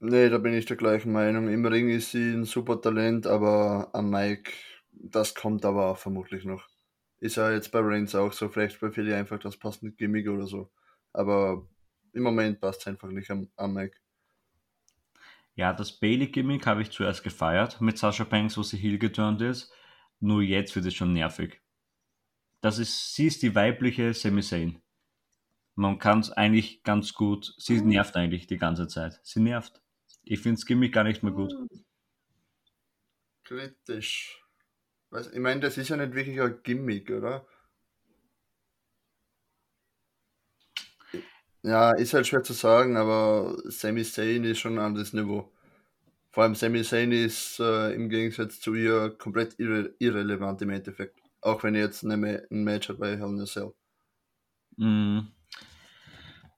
Nee, 0.00 0.28
da 0.28 0.38
bin 0.38 0.52
ich 0.52 0.66
der 0.66 0.76
gleichen 0.76 1.12
Meinung. 1.12 1.48
Im 1.48 1.64
Ring 1.64 1.88
ist 1.88 2.10
sie 2.10 2.32
ein 2.32 2.44
super 2.44 2.80
Talent, 2.80 3.26
aber 3.26 3.90
am 3.92 4.10
Mike, 4.10 4.50
das 4.90 5.34
kommt 5.34 5.64
aber 5.64 5.86
auch 5.86 5.96
vermutlich 5.96 6.44
noch. 6.44 6.68
Ist 7.20 7.36
ja 7.36 7.52
jetzt 7.52 7.70
bei 7.70 7.78
Reigns 7.78 8.16
auch 8.16 8.32
so, 8.32 8.48
vielleicht 8.48 8.80
bei 8.80 8.90
Philly 8.90 9.14
einfach 9.14 9.38
das 9.38 9.56
passende 9.56 9.92
Gimmick 9.92 10.28
oder 10.28 10.48
so. 10.48 10.72
Aber 11.12 11.68
im 12.12 12.24
Moment 12.24 12.60
passt 12.60 12.80
es 12.80 12.88
einfach 12.88 13.10
nicht 13.10 13.30
am, 13.30 13.48
am 13.54 13.74
Mike. 13.74 13.96
Ja, 15.54 15.72
das 15.72 16.00
Bailey-Gimmick 16.00 16.66
habe 16.66 16.82
ich 16.82 16.90
zuerst 16.90 17.22
gefeiert 17.22 17.80
mit 17.80 17.96
Sasha 17.96 18.24
Banks, 18.24 18.56
wo 18.58 18.64
sie 18.64 18.78
heel 18.78 18.98
geturnt 18.98 19.40
ist. 19.40 19.72
Nur 20.18 20.42
jetzt 20.42 20.74
wird 20.74 20.86
es 20.86 20.94
schon 20.94 21.12
nervig. 21.12 21.60
Das 22.62 22.78
ist, 22.78 23.14
sie 23.14 23.26
ist 23.26 23.42
die 23.42 23.54
weibliche 23.56 24.14
Sami 24.14 24.40
Zayn. 24.40 24.80
Man 25.74 25.98
kann 25.98 26.20
es 26.20 26.30
eigentlich 26.30 26.84
ganz 26.84 27.12
gut, 27.12 27.54
sie 27.58 27.80
nervt 27.82 28.14
eigentlich 28.16 28.46
die 28.46 28.56
ganze 28.56 28.86
Zeit. 28.86 29.20
Sie 29.24 29.40
nervt. 29.40 29.82
Ich 30.22 30.40
finde 30.40 30.58
das 30.60 30.66
Gimmick 30.66 30.94
gar 30.94 31.02
nicht 31.02 31.24
mehr 31.24 31.32
gut. 31.32 31.52
Kritisch. 33.42 34.40
Ich 35.32 35.40
meine, 35.40 35.60
das 35.60 35.76
ist 35.76 35.88
ja 35.88 35.96
nicht 35.96 36.14
wirklich 36.14 36.40
ein 36.40 36.60
Gimmick, 36.62 37.10
oder? 37.10 37.44
Ja, 41.64 41.92
ist 41.92 42.14
halt 42.14 42.26
schwer 42.26 42.42
zu 42.42 42.52
sagen, 42.52 42.96
aber 42.96 43.56
Sami 43.64 44.04
Zayn 44.04 44.44
ist 44.44 44.60
schon 44.60 44.78
ein 44.78 44.84
anderes 44.84 45.12
Niveau. 45.12 45.52
Vor 46.30 46.44
allem 46.44 46.54
Sami 46.54 46.82
Zayn 46.84 47.12
ist 47.12 47.58
äh, 47.60 47.92
im 47.94 48.08
Gegensatz 48.08 48.60
zu 48.60 48.74
ihr 48.74 49.10
komplett 49.10 49.58
irre 49.58 49.94
irrelevant 49.98 50.62
im 50.62 50.70
Endeffekt. 50.70 51.21
Auch 51.42 51.62
wenn 51.64 51.74
er 51.74 51.82
jetzt 51.82 52.04
eine, 52.04 52.46
ein 52.50 52.64
Match 52.64 52.88
hat 52.88 52.98
bei 52.98 53.16
Hell 53.16 53.28
in 53.28 53.40
a 53.40 53.44
Cell. 53.44 53.72
Mm. 54.76 55.20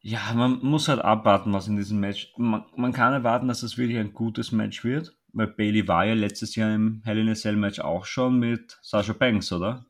Ja, 0.02 0.34
man 0.34 0.58
muss 0.60 0.88
halt 0.88 1.00
abwarten, 1.00 1.52
was 1.54 1.66
in 1.66 1.76
diesem 1.76 1.98
Match. 1.98 2.32
Man, 2.36 2.64
man 2.76 2.92
kann 2.92 3.14
erwarten, 3.14 3.48
dass 3.48 3.62
es 3.62 3.78
wirklich 3.78 3.98
ein 3.98 4.12
gutes 4.12 4.52
Match 4.52 4.84
wird, 4.84 5.16
weil 5.32 5.46
Bailey 5.46 5.88
war 5.88 6.04
ja 6.04 6.12
letztes 6.12 6.54
Jahr 6.54 6.74
im 6.74 7.00
Hell 7.04 7.18
in 7.18 7.30
a 7.30 7.34
Cell 7.34 7.56
Match 7.56 7.80
auch 7.80 8.04
schon 8.04 8.38
mit 8.38 8.78
Sasha 8.82 9.14
Banks, 9.14 9.50
oder? 9.50 9.86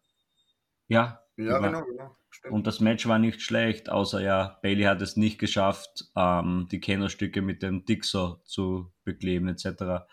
Ja. 0.86 1.20
Ja, 1.36 1.58
genau, 1.58 1.84
genau. 1.84 2.16
Stimmt. 2.30 2.54
Und 2.54 2.66
das 2.68 2.78
Match 2.78 3.06
war 3.08 3.18
nicht 3.18 3.42
schlecht, 3.42 3.90
außer 3.90 4.20
ja, 4.20 4.58
Bailey 4.62 4.84
hat 4.84 5.02
es 5.02 5.16
nicht 5.16 5.38
geschafft, 5.38 6.10
ähm, 6.14 6.68
die 6.70 6.80
Kennerstücke 6.80 7.42
mit 7.42 7.62
dem 7.62 7.84
Dixer 7.84 8.40
zu 8.44 8.92
bekleben, 9.04 9.48
etc. 9.48 10.04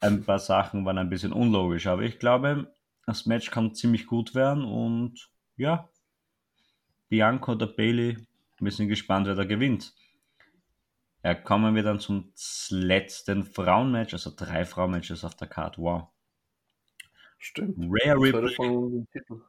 Ein 0.00 0.24
paar 0.24 0.38
Sachen 0.38 0.84
waren 0.86 0.98
ein 0.98 1.10
bisschen 1.10 1.32
unlogisch, 1.32 1.86
aber 1.86 2.02
ich 2.02 2.18
glaube, 2.18 2.74
das 3.06 3.26
Match 3.26 3.50
kann 3.50 3.74
ziemlich 3.74 4.06
gut 4.06 4.34
werden 4.34 4.64
und 4.64 5.30
ja, 5.56 5.88
Bianca 7.08 7.52
oder 7.52 7.66
Bailey 7.66 8.16
wir 8.62 8.70
sind 8.70 8.88
gespannt, 8.88 9.26
wer 9.26 9.34
da 9.34 9.44
gewinnt. 9.44 9.92
Ja, 11.24 11.34
kommen 11.34 11.74
wir 11.74 11.82
dann 11.82 11.98
zum 11.98 12.32
letzten 12.70 13.44
Frauenmatch, 13.44 14.12
also 14.12 14.32
drei 14.34 14.64
Frauenmatches 14.64 15.24
auf 15.24 15.34
der 15.34 15.48
Card. 15.48 15.78
Wow. 15.78 16.08
Stimmt. 17.38 17.76
Rare 17.90 18.20
Ripley, 18.20 19.04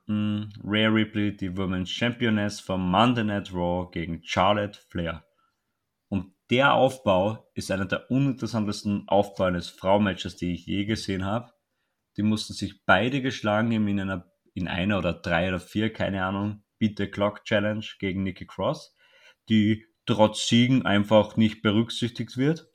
mm, 0.08 0.50
Rare 0.64 0.94
Ripley, 0.94 1.38
die 1.38 1.56
Women's 1.56 1.92
Championess 1.92 2.60
von 2.60 2.82
Monday 2.82 3.24
Night 3.24 3.54
Raw 3.54 3.88
gegen 3.92 4.24
Charlotte 4.24 4.80
Flair. 4.90 5.24
Und 6.10 6.34
der 6.50 6.74
Aufbau 6.74 7.52
ist 7.54 7.70
einer 7.70 7.86
der 7.86 8.10
uninteressantesten 8.10 9.08
Aufbau 9.08 9.46
eines 9.46 9.70
Frauenmatches, 9.70 10.38
die 10.38 10.54
ich 10.54 10.66
je 10.66 10.86
gesehen 10.86 11.24
habe. 11.24 11.53
Die 12.17 12.24
mussten 12.24 12.53
sich 12.53 12.86
beide 12.86 13.22
geschlagen 13.22 13.74
haben 13.74 13.88
in 13.88 14.00
einer, 14.00 14.32
in 14.53 14.67
einer 14.67 14.98
oder 14.98 15.13
drei 15.13 15.50
oder 15.50 15.60
vier, 15.60 15.91
keine 15.91 16.25
Ahnung, 16.25 16.63
Beat 16.79 16.98
the 16.98 17.08
Clock 17.08 17.43
Challenge 17.46 17.86
gegen 18.00 18.24
Nikki 18.24 18.46
Cross 18.46 18.96
die 19.50 19.86
trotz 20.05 20.48
Siegen 20.48 20.86
einfach 20.86 21.38
nicht 21.38 21.62
berücksichtigt 21.62 22.38
wird 22.38 22.70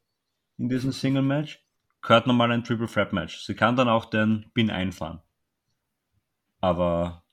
in 0.57 0.69
diesem 0.69 0.93
Single 0.93 1.23
Match, 1.23 1.65
gehört 2.03 2.27
nochmal 2.27 2.51
ein 2.53 2.65
Triple 2.65 2.89
Threat 2.89 3.13
Match. 3.13 3.41
Sie 3.41 3.55
kann 3.55 3.77
dann 3.77 3.89
auch 3.89 4.07
den 4.07 4.51
Pin 4.55 4.71
einfahren. 4.71 5.21
Aber 6.61 7.25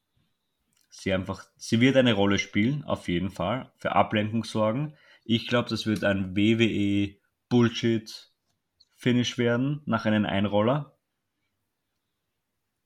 sie 0.89 1.13
einfach, 1.13 1.43
sie 1.55 1.79
wird 1.79 1.95
eine 1.97 2.13
Rolle 2.13 2.37
spielen, 2.37 2.83
auf 2.83 3.07
jeden 3.07 3.31
Fall, 3.31 3.71
für 3.77 3.93
Ablenkung 3.93 4.43
sorgen. 4.43 4.95
Ich 5.23 5.47
glaube, 5.47 5.69
das 5.69 5.85
wird 5.85 6.03
ein 6.03 6.35
WWE 6.35 7.15
Bullshit 7.49 8.31
Finish 8.97 9.37
werden 9.37 9.81
nach 9.85 10.05
einem 10.05 10.25
Einroller, 10.25 10.94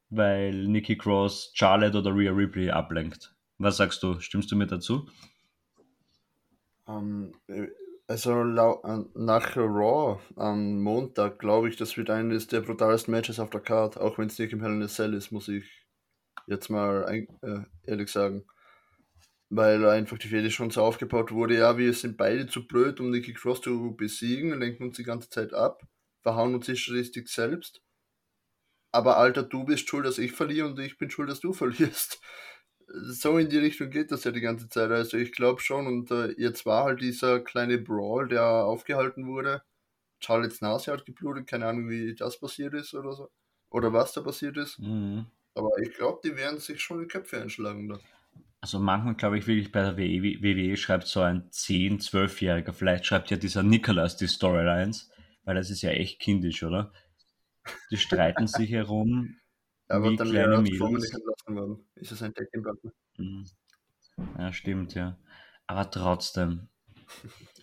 weil 0.10 0.68
Nikki 0.68 0.98
Cross 0.98 1.52
Charlotte 1.54 1.98
oder 1.98 2.16
Rhea 2.16 2.32
Ripley 2.32 2.70
ablenkt. 2.70 3.34
Was 3.58 3.78
sagst 3.78 4.02
du? 4.04 4.20
Stimmst 4.20 4.52
du 4.52 4.56
mir 4.56 4.68
dazu? 4.68 5.08
Ähm, 6.88 7.34
äh, 7.48 7.68
also 8.08 8.44
nach 8.44 9.56
Raw 9.56 10.20
am 10.36 10.82
Montag 10.82 11.38
glaube 11.38 11.70
ich, 11.70 11.76
das 11.76 11.96
wird 11.96 12.10
eines 12.10 12.48
der 12.48 12.62
brutalsten 12.62 13.12
Matches 13.12 13.40
auf 13.40 13.52
der 13.52 13.62
Card, 13.62 13.98
auch 13.98 14.18
wenn 14.18 14.28
es 14.28 14.40
nicht 14.40 14.52
im 14.52 14.62
Hell 14.62 14.72
in 14.72 14.82
a 14.82 14.88
Cell 14.88 15.14
ist, 15.14 15.32
muss 15.32 15.48
ich 15.48 15.86
jetzt 16.48 16.70
mal 16.70 17.06
ein, 17.06 17.28
äh, 17.44 17.62
ehrlich 17.84 18.10
sagen. 18.12 18.46
Weil 19.50 19.88
einfach 19.88 20.18
die 20.18 20.28
Fehde 20.28 20.50
schon 20.50 20.72
so 20.72 20.82
aufgebaut 20.82 21.32
wurde, 21.32 21.58
ja, 21.58 21.78
wir 21.78 21.94
sind 21.94 22.18
beide 22.18 22.48
zu 22.48 22.68
blöd, 22.68 23.00
um 23.00 23.12
Nikki 23.12 23.34
Cross 23.34 23.62
zu 23.62 23.96
besiegen, 23.96 24.60
lenken 24.60 24.86
uns 24.86 24.98
die 24.98 25.04
ganze 25.04 25.30
Zeit 25.30 25.54
ab, 25.54 25.84
verhauen 26.24 26.56
uns 26.56 26.68
richtig 26.68 27.30
selbst. 27.30 27.84
Aber 28.92 29.18
Alter, 29.18 29.44
du 29.44 29.66
bist 29.66 29.88
schuld, 29.88 30.06
dass 30.06 30.18
ich 30.18 30.32
verliere 30.32 30.68
und 30.68 30.80
ich 30.80 30.98
bin 30.98 31.10
schuld, 31.10 31.30
dass 31.30 31.40
du 31.40 31.54
verlierst 31.54 32.20
so 32.92 33.38
in 33.38 33.50
die 33.50 33.58
Richtung 33.58 33.90
geht 33.90 34.12
das 34.12 34.24
ja 34.24 34.32
die 34.32 34.42
ganze 34.42 34.70
Zeit. 34.70 34.92
Also 34.92 35.18
ich 35.18 35.32
glaube 35.32 35.62
schon, 35.62 35.88
und 35.88 36.12
äh, 36.12 36.32
jetzt 36.38 36.66
war 36.66 36.86
halt 36.86 37.02
dieser 37.02 37.40
kleine 37.40 37.78
Brawl, 37.78 38.28
der 38.28 38.44
aufgehalten 38.44 39.28
wurde. 39.28 39.62
Charlottes 40.20 40.62
Nase 40.62 40.92
hat 40.92 41.06
geblutet, 41.06 41.48
keine 41.48 41.68
Ahnung, 41.68 41.90
wie 41.90 42.16
das 42.16 42.40
passiert 42.40 42.74
ist 42.74 42.94
oder 42.94 43.14
so. 43.14 43.30
Oder 43.70 43.94
was 43.94 44.14
da 44.14 44.22
passiert 44.22 44.58
ist. 44.58 44.80
Mhm. 44.80 45.28
Aber 45.56 45.70
ich 45.82 45.94
glaube, 45.94 46.20
die 46.24 46.36
werden 46.36 46.60
sich 46.60 46.82
schon 46.82 47.00
die 47.00 47.08
Köpfe 47.08 47.42
einschlagen 47.42 47.90
da. 47.90 48.00
Also 48.62 48.80
manchmal 48.80 49.16
glaube 49.16 49.38
ich 49.38 49.48
wirklich 49.48 49.72
bei 49.72 49.82
der 49.82 49.98
WWE, 49.98 50.42
WWE 50.42 50.76
schreibt 50.76 51.08
so 51.08 51.22
ein 51.22 51.50
10-, 51.50 52.02
12-Jähriger, 52.02 52.74
vielleicht 52.74 53.06
schreibt 53.06 53.32
ja 53.32 53.38
dieser 53.38 53.64
Nicholas 53.64 54.18
die 54.18 54.28
Storylines, 54.28 55.10
weil 55.46 55.56
das 55.56 55.70
ist 55.70 55.82
ja 55.82 55.92
echt 55.92 56.20
kindisch, 56.20 56.64
oder? 56.64 56.92
Die 57.92 57.98
streiten 57.98 58.48
sich 58.48 58.72
herum, 58.72 59.38
aber 59.88 60.16
dann 60.16 60.32
wäre 60.32 60.54
er 60.54 60.62
Mädels. 60.62 61.14
entlassen 61.14 61.56
worden. 61.56 61.90
Ist 61.96 62.12
es 62.12 62.22
ein 62.22 62.34
Deckingpartner? 62.34 62.92
Mhm. 63.18 63.46
Ja, 64.38 64.54
stimmt, 64.54 64.94
ja. 64.96 65.18
Aber 65.68 65.90
trotzdem, 65.90 66.70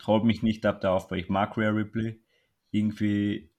holt 0.06 0.24
mich 0.24 0.42
nicht 0.42 0.64
ab 0.66 0.80
der 0.80 0.92
Aufbau. 0.92 1.16
Ich 1.16 1.28
mag 1.28 1.56
Rare 1.56 1.76
Ripley. 1.76 2.20
Irgendwie 2.70 3.50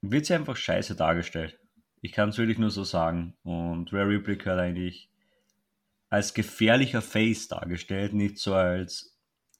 wird 0.00 0.26
sie 0.26 0.34
einfach 0.34 0.56
scheiße 0.56 0.96
dargestellt. 0.96 1.58
Ich 2.00 2.12
kann 2.12 2.28
es 2.28 2.38
wirklich 2.38 2.58
nur 2.58 2.70
so 2.70 2.84
sagen. 2.84 3.36
Und 3.42 3.92
Rare 3.92 4.08
Ripley 4.08 4.36
gehört 4.36 4.60
eigentlich 4.60 5.10
als 6.10 6.34
gefährlicher 6.34 7.02
Face 7.02 7.48
dargestellt, 7.48 8.12
nicht 8.12 8.38
so 8.38 8.54
als 8.54 9.13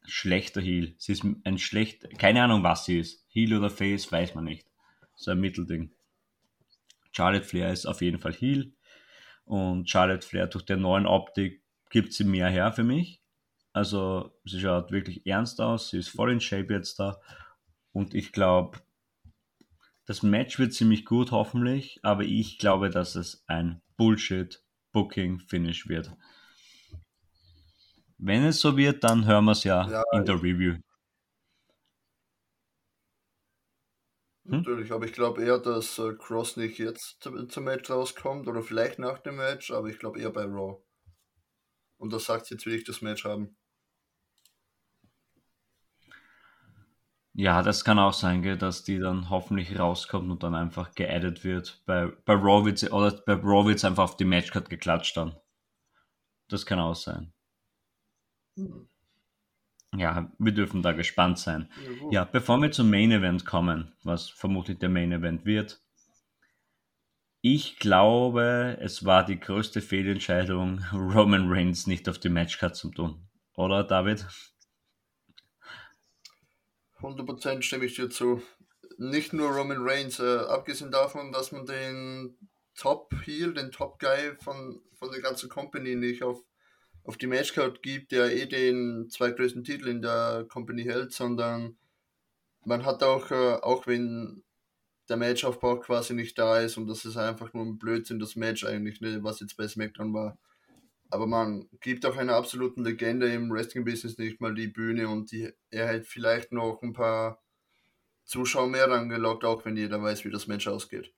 schlechter 0.05 0.61
Heal. 0.61 0.95
Sie 0.99 1.13
ist 1.13 1.25
ein 1.45 1.59
schlecht, 1.59 2.19
keine 2.19 2.43
Ahnung 2.43 2.63
was 2.63 2.85
sie 2.85 2.99
ist. 2.99 3.25
Heal 3.29 3.57
oder 3.57 3.71
Face, 3.71 4.11
weiß 4.11 4.35
man 4.35 4.45
nicht. 4.45 4.67
So 5.17 5.31
ein 5.31 5.41
Mittelding. 5.41 5.93
Charlotte 7.13 7.45
Flair 7.45 7.73
ist 7.73 7.87
auf 7.87 8.03
jeden 8.03 8.19
Fall 8.19 8.33
Heel. 8.33 8.73
Und 9.45 9.89
Charlotte 9.89 10.27
Flair 10.27 10.47
durch 10.47 10.65
der 10.65 10.77
neuen 10.77 11.07
Optik 11.07 11.63
gibt 11.91 12.13
sie 12.13 12.25
mehr 12.25 12.49
her 12.49 12.73
für 12.73 12.85
mich. 12.85 13.21
Also 13.73 14.33
sie 14.45 14.61
schaut 14.61 14.93
wirklich 14.93 15.27
ernst 15.27 15.61
aus, 15.61 15.91
sie 15.91 15.99
ist 15.99 16.09
voll 16.09 16.33
in 16.33 16.41
Shape 16.41 16.73
jetzt 16.73 16.99
da. 16.99 17.21
Und 17.93 18.15
ich 18.15 18.33
glaube, 18.33 18.81
das 20.07 20.23
Match 20.23 20.59
wird 20.59 20.73
ziemlich 20.73 21.05
gut, 21.05 21.31
hoffentlich. 21.31 22.01
Aber 22.03 22.25
ich 22.25 22.59
glaube, 22.59 22.91
dass 22.91 23.15
es 23.15 23.45
ein 23.47 23.81
Bullshit-Booking-Finish 23.97 25.89
wird. 25.89 26.13
Wenn 28.19 28.45
es 28.45 28.61
so 28.61 28.77
wird, 28.77 29.05
dann 29.05 29.27
hören 29.27 29.45
wir 29.45 29.53
es 29.53 29.65
ja, 29.65 29.89
Ja, 29.89 30.03
in 30.13 30.25
der 30.25 30.37
Review. 30.37 30.77
Hm? 34.45 34.59
Natürlich, 34.59 34.93
aber 34.93 35.07
ich 35.07 35.13
glaube 35.13 35.43
eher, 35.43 35.59
dass 35.59 35.99
äh, 35.99 36.15
Cross 36.19 36.57
nicht 36.57 36.79
jetzt 36.79 37.23
zum, 37.23 37.49
zum 37.49 37.65
Match 37.65 37.91
rauskommt 37.91 38.47
oder 38.47 38.63
vielleicht 38.63 38.99
nach 38.99 39.19
dem 39.19 39.37
Match, 39.37 39.71
aber 39.71 39.89
ich 39.89 39.99
glaube 39.99 40.21
eher 40.21 40.31
bei 40.31 40.45
Raw. 40.45 40.83
Und 41.97 42.13
das 42.13 42.27
sagt 42.27 42.51
jetzt, 42.51 42.67
will 42.67 42.75
ich 42.75 42.85
das 42.85 43.01
Match 43.01 43.25
haben. 43.25 43.57
Ja, 47.37 47.63
das 47.63 47.85
kann 47.85 47.99
auch 47.99 48.13
sein, 48.13 48.43
gell, 48.43 48.57
dass 48.57 48.85
die 48.85 48.99
dann 48.99 49.29
hoffentlich 49.29 49.77
rauskommt 49.77 50.31
und 50.31 50.43
dann 50.45 50.55
einfach 50.55 50.95
geaddet 50.95 51.43
wird. 51.43 51.83
Bei, 51.85 52.07
bei 52.25 52.35
Raw 52.35 52.65
Raw 53.43 53.67
wird's 53.67 53.85
einfach 53.85 54.05
auf 54.05 54.17
die 54.17 54.25
Matchcard 54.25 54.71
geklatscht 54.71 55.17
dann. 55.17 55.37
Das 56.49 56.65
kann 56.65 56.79
auch 56.79 56.95
sein. 56.95 57.33
Ja, 59.97 60.33
wir 60.39 60.53
dürfen 60.53 60.83
da 60.83 60.93
gespannt 60.93 61.39
sein. 61.39 61.71
Ja, 61.83 61.99
gut. 61.99 62.13
Ja, 62.13 62.25
bevor 62.25 62.61
wir 62.61 62.73
zum 62.73 62.91
Main 62.91 63.13
Event 63.13 63.45
kommen, 63.45 63.93
was 64.03 64.29
vermutlich 64.29 64.79
der 64.79 64.89
Main 64.89 65.13
Event 65.13 65.45
wird, 65.45 65.81
ich 67.47 67.79
glaube, 67.79 68.79
es 68.81 69.05
war 69.05 69.25
die 69.25 69.39
größte 69.39 69.83
Fehlentscheidung, 69.83 70.83
Roman 70.93 71.53
Reigns 71.53 71.87
nicht 71.87 72.09
auf 72.09 72.19
die 72.19 72.31
Matchcard 72.31 72.75
zu 72.75 72.91
tun. 72.91 73.29
Oder, 73.55 73.85
David? 73.85 74.27
100% 77.01 77.63
stimme 77.63 77.85
ich 77.85 77.95
dir 77.95 78.09
zu. 78.09 78.43
Nicht 78.97 79.33
nur 79.33 79.51
Roman 79.51 79.87
Reigns, 79.87 80.21
äh, 80.21 80.39
abgesehen 80.49 80.91
davon, 80.91 81.33
dass 81.33 81.53
man 81.53 81.67
den 81.67 82.39
Top 82.77 83.13
Heel, 83.25 83.53
den 83.53 83.71
Top 83.71 83.99
Guy 83.99 84.37
von, 84.43 84.81
von 84.95 85.11
der 85.11 85.21
ganzen 85.21 85.49
Company 85.49 85.97
nicht 85.97 86.23
auf, 86.23 86.43
auf 87.05 87.19
die 87.19 87.27
Matchcard 87.27 87.83
gibt, 87.83 88.13
der 88.13 88.35
eh 88.35 88.47
den 88.47 89.09
zweitgrößten 89.11 89.63
Titel 89.63 89.89
in 89.89 90.03
der 90.03 90.47
Company 90.49 90.85
hält, 90.85 91.13
sondern 91.13 91.77
man 92.65 92.85
hat 92.85 93.03
auch, 93.03 93.31
äh, 93.31 93.55
auch 93.63 93.87
wenn 93.87 94.43
der 95.09 95.19
Matchaufbau 95.19 95.81
quasi 95.81 96.15
nicht 96.15 96.39
da 96.39 96.61
ist 96.61 96.79
und 96.79 96.87
das 96.87 97.05
ist 97.05 97.19
einfach 97.19 97.53
nur 97.53 97.65
ein 97.65 97.79
Blödsinn, 97.79 98.19
das 98.19 98.37
Match 98.37 98.65
eigentlich, 98.65 99.01
ne, 99.03 99.23
was 99.23 99.41
jetzt 99.41 99.57
bei 99.57 99.69
SmackDown 99.69 100.15
war. 100.15 100.39
Aber 101.11 101.27
man 101.27 101.69
gibt 101.81 102.07
auch 102.07 102.17
einer 102.17 102.35
absoluten 102.35 102.85
Legende 102.85 103.33
im 103.33 103.51
Wrestling-Business 103.53 104.19
nicht 104.19 104.41
mal 104.41 104.55
die 104.55 104.69
Bühne 104.69 105.09
und 105.09 105.31
die, 105.31 105.53
er 105.71 105.89
hätte 105.89 106.07
vielleicht 106.07 106.53
noch 106.53 106.83
ein 106.83 106.95
paar 106.95 107.43
Zuschauer 108.25 108.69
mehr 108.69 108.91
rangelockt, 108.91 109.45
auch 109.45 109.65
wenn 109.67 109.77
jeder 109.77 110.03
weiß, 110.03 110.25
wie 110.25 110.31
das 110.31 110.47
Match 110.47 110.67
ausgeht. 110.67 111.13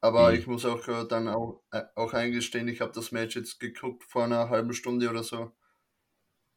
Aber 0.00 0.34
Mhm. 0.34 0.34
ich 0.34 0.48
muss 0.48 0.64
auch 0.64 0.88
äh, 0.88 1.06
dann 1.06 1.28
auch, 1.28 1.62
äh, 1.70 1.84
auch 1.94 2.12
eingestehen, 2.12 2.66
ich 2.68 2.80
habe 2.80 2.92
das 2.92 3.12
Match 3.12 3.36
jetzt 3.36 3.60
geguckt 3.60 4.02
vor 4.04 4.24
einer 4.24 4.48
halben 4.50 4.72
Stunde 4.72 5.08
oder 5.08 5.22
so. 5.22 5.52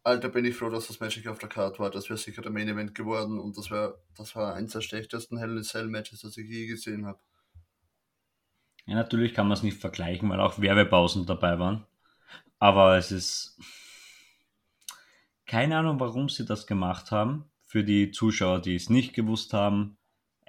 Alter, 0.04 0.30
bin 0.30 0.46
ich 0.46 0.56
froh, 0.56 0.70
dass 0.70 0.86
das 0.86 1.00
Match 1.00 1.18
nicht 1.18 1.28
auf 1.28 1.40
der 1.40 1.50
Karte 1.50 1.80
war. 1.80 1.90
Das 1.90 2.08
wäre 2.08 2.18
sicher 2.20 2.44
der 2.44 2.52
Main 2.52 2.68
Event 2.68 2.94
geworden 2.94 3.40
und 3.40 3.58
das, 3.58 3.72
wär, 3.72 3.98
das 4.16 4.36
war 4.36 4.54
eins 4.54 4.74
der 4.74 4.82
schlechtesten 4.82 5.40
Hell 5.40 5.52
in 5.54 5.58
a 5.58 5.64
Cell 5.64 5.88
Matches, 5.88 6.22
das 6.22 6.38
ich 6.38 6.48
je 6.48 6.68
gesehen 6.68 7.08
habe. 7.08 7.20
Ja, 8.86 8.96
natürlich 8.96 9.34
kann 9.34 9.48
man 9.48 9.58
es 9.58 9.64
nicht 9.64 9.80
vergleichen, 9.80 10.30
weil 10.30 10.40
auch 10.40 10.60
Werbepausen 10.60 11.26
dabei 11.26 11.58
waren. 11.60 11.86
Aber 12.60 12.98
es 12.98 13.12
ist 13.12 13.60
keine 15.46 15.78
Ahnung, 15.78 16.00
warum 16.00 16.30
sie 16.30 16.46
das 16.46 16.66
gemacht 16.66 17.12
haben. 17.12 17.52
Für 17.68 17.84
die 17.84 18.12
Zuschauer, 18.12 18.60
die 18.62 18.76
es 18.76 18.90
nicht 18.90 19.14
gewusst 19.14 19.54
haben, 19.54 19.98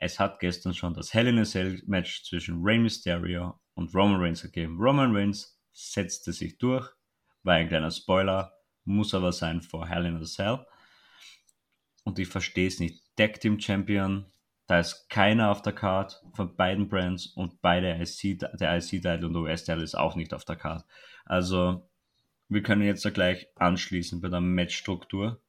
es 0.02 0.18
hat 0.18 0.40
gestern 0.40 0.74
schon 0.74 0.94
das 0.94 1.14
Hell 1.14 1.28
in 1.28 1.38
a 1.38 1.44
Cell 1.44 1.80
Match 1.86 2.24
zwischen 2.24 2.60
Rey 2.60 2.76
Mysterio 2.76 3.60
und 3.74 3.94
Roman 3.94 4.20
Reigns 4.20 4.42
gegeben. 4.42 4.76
Roman 4.80 5.14
Reigns 5.14 5.60
setzte 5.70 6.32
sich 6.32 6.58
durch, 6.58 6.90
war 7.44 7.54
ein 7.54 7.68
kleiner 7.68 7.92
Spoiler, 7.92 8.52
muss 8.84 9.14
aber 9.14 9.30
sein 9.30 9.62
vor 9.62 9.86
Hell 9.86 10.06
in 10.06 10.16
a 10.16 10.24
Cell. 10.24 10.66
Und 12.02 12.18
ich 12.18 12.26
verstehe 12.26 12.66
es 12.66 12.80
nicht. 12.80 13.00
Tag 13.16 13.40
Team 13.40 13.60
Champion, 13.60 14.26
da 14.66 14.80
ist 14.80 15.08
keiner 15.08 15.52
auf 15.52 15.62
der 15.62 15.72
Card 15.72 16.20
von 16.34 16.56
beiden 16.56 16.88
Brands 16.88 17.28
und 17.28 17.62
beide 17.62 17.94
IC, 17.94 18.40
der 18.58 18.76
IC-Title 18.76 19.24
und 19.24 19.34
der 19.34 19.42
US-Title 19.42 19.84
ist 19.84 19.94
auch 19.94 20.16
nicht 20.16 20.34
auf 20.34 20.44
der 20.44 20.56
Card. 20.56 20.84
Also, 21.24 21.88
wir 22.48 22.64
können 22.64 22.82
jetzt 22.82 23.06
gleich 23.14 23.46
anschließen 23.54 24.20
bei 24.20 24.28
der 24.28 24.40
Matchstruktur. 24.40 25.40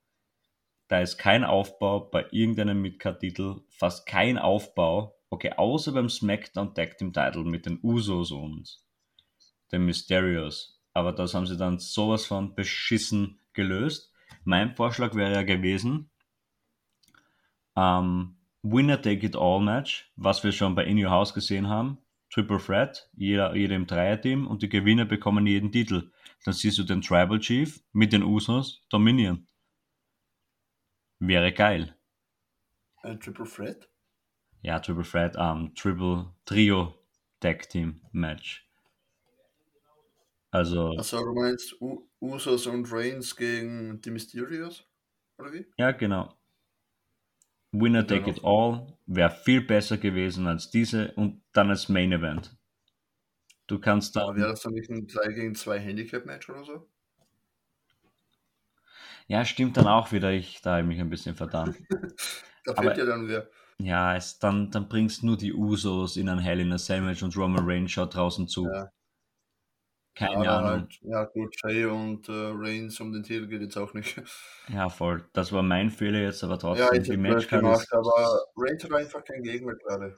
Da 0.94 1.00
ist 1.00 1.18
kein 1.18 1.44
Aufbau 1.44 2.02
bei 2.02 2.28
irgendeinem 2.30 2.80
Midcard-Titel, 2.84 3.62
fast 3.68 4.06
kein 4.06 4.38
Aufbau. 4.38 5.20
Okay, 5.32 5.54
außer 5.58 5.92
beim 5.92 6.08
SmackDown 6.08 6.76
Tag 6.76 7.00
Team 7.00 7.12
Title 7.12 7.46
mit 7.46 7.66
den 7.66 7.80
Usos 7.82 8.30
und 8.30 8.80
den 9.72 9.86
Mysterios. 9.86 10.80
Aber 10.94 11.12
das 11.12 11.34
haben 11.34 11.48
sie 11.48 11.58
dann 11.58 11.80
sowas 11.80 12.28
von 12.28 12.54
beschissen 12.54 13.40
gelöst. 13.54 14.14
Mein 14.44 14.76
Vorschlag 14.76 15.16
wäre 15.16 15.34
ja 15.34 15.42
gewesen, 15.42 16.12
ähm, 17.76 18.36
Winner 18.62 19.02
Take 19.02 19.26
It 19.26 19.36
All 19.36 19.62
Match, 19.62 20.12
was 20.16 20.44
wir 20.44 20.52
schon 20.52 20.76
bei 20.76 20.84
In 20.84 21.04
Your 21.04 21.10
House 21.10 21.34
gesehen 21.34 21.70
haben. 21.70 21.98
Triple 22.30 22.60
Threat, 22.60 23.10
jeder, 23.16 23.56
jeder 23.56 23.76
im 23.76 23.88
Dreierteam 23.88 24.46
und 24.46 24.62
die 24.62 24.70
Gewinner 24.70 25.06
bekommen 25.06 25.48
jeden 25.48 25.72
Titel. 25.72 26.12
Dann 26.46 26.54
siehst 26.54 26.78
du 26.78 26.84
den 26.84 27.02
Tribal 27.02 27.40
Chief 27.40 27.82
mit 27.94 28.14
den 28.14 28.22
Usos 28.22 28.86
dominieren. 28.90 29.48
Wäre 31.26 31.54
geil. 31.54 31.96
Ein 33.04 33.20
Triple 33.20 33.46
Threat? 33.46 33.88
Ja, 34.62 34.80
Triple 34.80 35.04
Threat, 35.04 35.36
ähm, 35.38 35.76
Triple 35.76 36.34
Trio 36.46 36.96
Tag 37.40 37.70
Team 37.70 38.02
Match. 38.12 38.68
Also, 40.52 40.94
Also 40.98 41.24
du 41.24 41.34
meinst 41.34 41.80
U 41.82 42.10
Usos 42.20 42.66
und 42.68 42.92
Reigns 42.92 43.36
gegen 43.36 44.02
die 44.02 44.12
Mysterios? 44.12 44.90
Oder 45.38 45.54
wie? 45.54 45.66
ja, 45.78 45.92
genau. 45.92 46.34
Winner 47.74 48.08
Take 48.08 48.30
It 48.30 48.40
All 48.46 48.98
wäre 49.06 49.30
viel 49.30 49.60
besser 49.60 49.98
gewesen 49.98 50.48
als 50.48 50.72
diese 50.72 51.12
und 51.16 51.44
dann 51.52 51.70
als 51.72 51.90
Main 51.90 52.14
Event. 52.14 52.56
Du 53.68 53.78
kannst 53.80 54.16
Aber 54.16 54.36
wäre 54.36 54.48
da. 54.48 54.52
das 54.52 54.62
dann 54.62 54.74
nicht 54.74 54.90
ein 54.90 55.06
3 55.08 55.32
gegen 55.34 55.54
2 55.56 55.80
Handicap-Match 55.80 56.50
oder 56.50 56.64
so? 56.64 56.90
Ja, 59.28 59.46
stimmt 59.46 59.78
dann 59.78 59.88
auch 59.88 60.12
wieder. 60.12 60.32
Ich, 60.32 60.62
da 60.62 60.72
habe 60.72 60.82
ich 60.82 60.88
mich 60.88 61.00
ein 61.00 61.10
bisschen 61.10 61.36
verdammt. 61.36 61.78
Da 62.66 62.72
Aber- 62.74 62.84
fehlt 62.84 62.98
ja 62.98 63.06
dann 63.06 63.28
wer. 63.28 63.50
Ja, 63.80 64.16
es, 64.16 64.40
dann, 64.40 64.72
dann 64.72 64.88
bringst 64.88 65.22
nur 65.24 65.36
die 65.36 65.52
Usos 65.54 66.16
in 66.16 66.30
ein 66.30 66.40
Hell 66.40 66.62
in 66.62 66.72
a 66.72 66.78
Sandwich 66.78 67.22
und 67.24 67.36
Roman 67.36 67.66
Reigns 67.68 67.92
schaut 67.92 68.16
draußen 68.16 68.48
zu. 68.48 68.66
Ja. 68.72 68.90
Keine 70.16 70.38
Aber 70.38 70.50
Ahnung. 70.50 70.70
halt, 70.70 71.00
ja 71.02 71.24
gut, 71.26 71.54
Jay 71.64 71.84
und 71.86 72.30
äh, 72.30 72.32
Reigns 72.54 73.00
um 73.02 73.12
den 73.12 73.24
Titel 73.24 73.48
geht 73.48 73.62
jetzt 73.62 73.78
auch 73.78 73.94
nicht. 73.94 74.22
Ja, 74.70 74.88
voll. 74.88 75.28
Das 75.34 75.52
war 75.52 75.62
mein 75.64 75.90
Fehler 75.90 76.20
jetzt, 76.20 76.42
aber 76.44 76.54
ja, 76.54 76.60
trotzdem. 76.60 77.02
ich 77.02 77.10
die 77.10 77.18
Matchcard 77.18 77.62
gemacht, 77.64 77.82
ist. 77.82 77.92
aber 77.94 78.46
Reigns 78.56 78.84
hat 78.86 78.94
einfach 78.94 79.26
keinen 79.26 79.44
Gegner 79.44 79.74
gerade. 79.76 80.16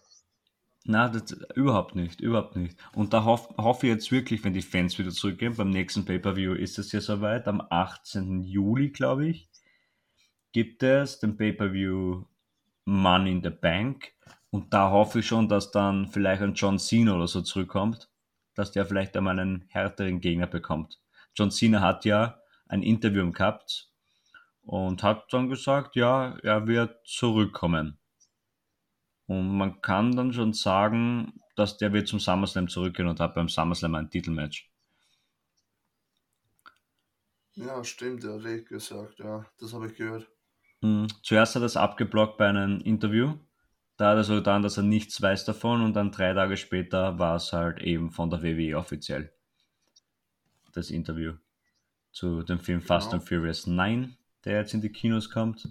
Na, 0.88 1.12
überhaupt 1.56 1.96
nicht, 1.96 2.22
überhaupt 2.22 2.56
nicht. 2.56 2.78
Und 2.94 3.12
da 3.12 3.26
hoff, 3.26 3.50
hoffe 3.58 3.88
ich 3.88 3.94
jetzt 3.94 4.12
wirklich, 4.12 4.44
wenn 4.44 4.54
die 4.54 4.62
Fans 4.62 5.00
wieder 5.00 5.10
zurückgehen, 5.10 5.56
beim 5.56 5.72
nächsten 5.72 6.06
Pay-Per-View 6.06 6.54
ist 6.54 6.78
es 6.78 6.92
ja 6.92 7.02
soweit, 7.02 7.48
am 7.48 7.60
18. 7.72 8.44
Juli, 8.44 8.92
glaube 8.92 9.28
ich, 9.28 9.50
gibt 10.52 10.84
es 10.84 11.20
den 11.20 11.38
Pay-Per-View 11.38 12.26
Money 12.86 13.32
in 13.32 13.44
the 13.44 13.50
Bank. 13.50 14.14
Und 14.52 14.76
da 14.76 14.92
hoffe 14.92 15.20
ich 15.20 15.28
schon, 15.28 15.50
dass 15.50 15.72
dann 15.72 16.08
vielleicht 16.08 16.44
ein 16.44 16.54
John 16.54 16.78
Cena 16.78 17.16
oder 17.16 17.28
so 17.28 17.42
zurückkommt, 17.42 18.08
dass 18.54 18.72
der 18.72 18.86
vielleicht 18.86 19.18
einmal 19.18 19.40
einen 19.40 19.66
härteren 19.70 20.22
Gegner 20.22 20.46
bekommt. 20.46 21.00
John 21.34 21.50
Cena 21.50 21.82
hat 21.82 22.06
ja 22.06 22.40
ein 22.68 22.84
Interview 22.84 23.32
gehabt 23.32 23.90
und 24.62 25.02
hat 25.02 25.34
dann 25.34 25.50
gesagt, 25.50 25.96
ja, 25.96 26.38
er 26.44 26.68
wird 26.68 27.08
zurückkommen. 27.08 27.98
Und 29.28 29.58
man 29.58 29.82
kann 29.82 30.16
dann 30.16 30.34
schon 30.34 30.54
sagen, 30.54 31.34
dass 31.56 31.78
der 31.78 31.94
wird 31.94 32.08
zum 32.08 32.20
SummerSlam 32.20 32.68
zurückgehen 32.68 33.08
und 33.08 33.20
hat 33.20 33.34
beim 33.34 33.50
SummerSlam 33.50 33.96
ein 33.96 34.10
Titelmatch. 34.10 34.70
Ja, 37.56 37.84
stimmt, 37.84 38.24
er 38.24 38.34
hat 38.34 38.46
echt 38.46 38.68
gesagt, 38.68 39.20
ja, 39.20 39.46
das 39.60 39.74
habe 39.74 39.88
ich 39.88 39.96
gehört. 39.96 40.28
Mhm. 40.82 41.08
Zuerst 41.24 41.56
hat 41.56 41.64
er 41.64 41.68
es 41.68 41.78
abgeblockt 41.78 42.38
bei 42.38 42.48
einem 42.48 42.82
Interview. 42.82 43.36
Da 43.98 44.10
hat 44.10 44.18
er 44.18 44.24
so 44.26 44.36
getan, 44.36 44.62
dass 44.62 44.76
er 44.78 44.84
nichts 44.84 45.22
weiß 45.22 45.46
davon 45.46 45.82
und 45.82 45.94
dann 45.94 46.12
drei 46.12 46.34
Tage 46.34 46.58
später 46.58 47.18
war 47.18 47.38
es 47.38 47.54
halt 47.54 47.82
eben 47.82 48.12
von 48.12 48.30
der 48.30 48.44
WWE 48.44 48.78
offiziell. 48.78 49.32
Das 50.74 50.92
Interview 50.92 51.36
zu 52.12 52.44
dem 52.44 52.60
Film 52.60 52.82
Fast 52.82 53.12
Genau. 53.12 53.22
and 53.22 53.30
Furious 53.30 53.68
9, 53.68 54.18
der 54.44 54.60
jetzt 54.60 54.74
in 54.74 54.82
die 54.82 54.92
Kinos 54.92 55.30
kommt, 55.30 55.70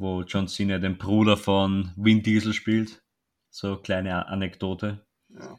wo 0.00 0.22
John 0.22 0.48
Cena 0.48 0.78
den 0.78 0.96
Bruder 0.96 1.36
von 1.36 1.92
Vin 1.94 2.22
Diesel 2.22 2.54
spielt. 2.54 3.02
So 3.50 3.76
kleine 3.76 4.26
Anekdote. 4.26 5.06
Ja. 5.28 5.58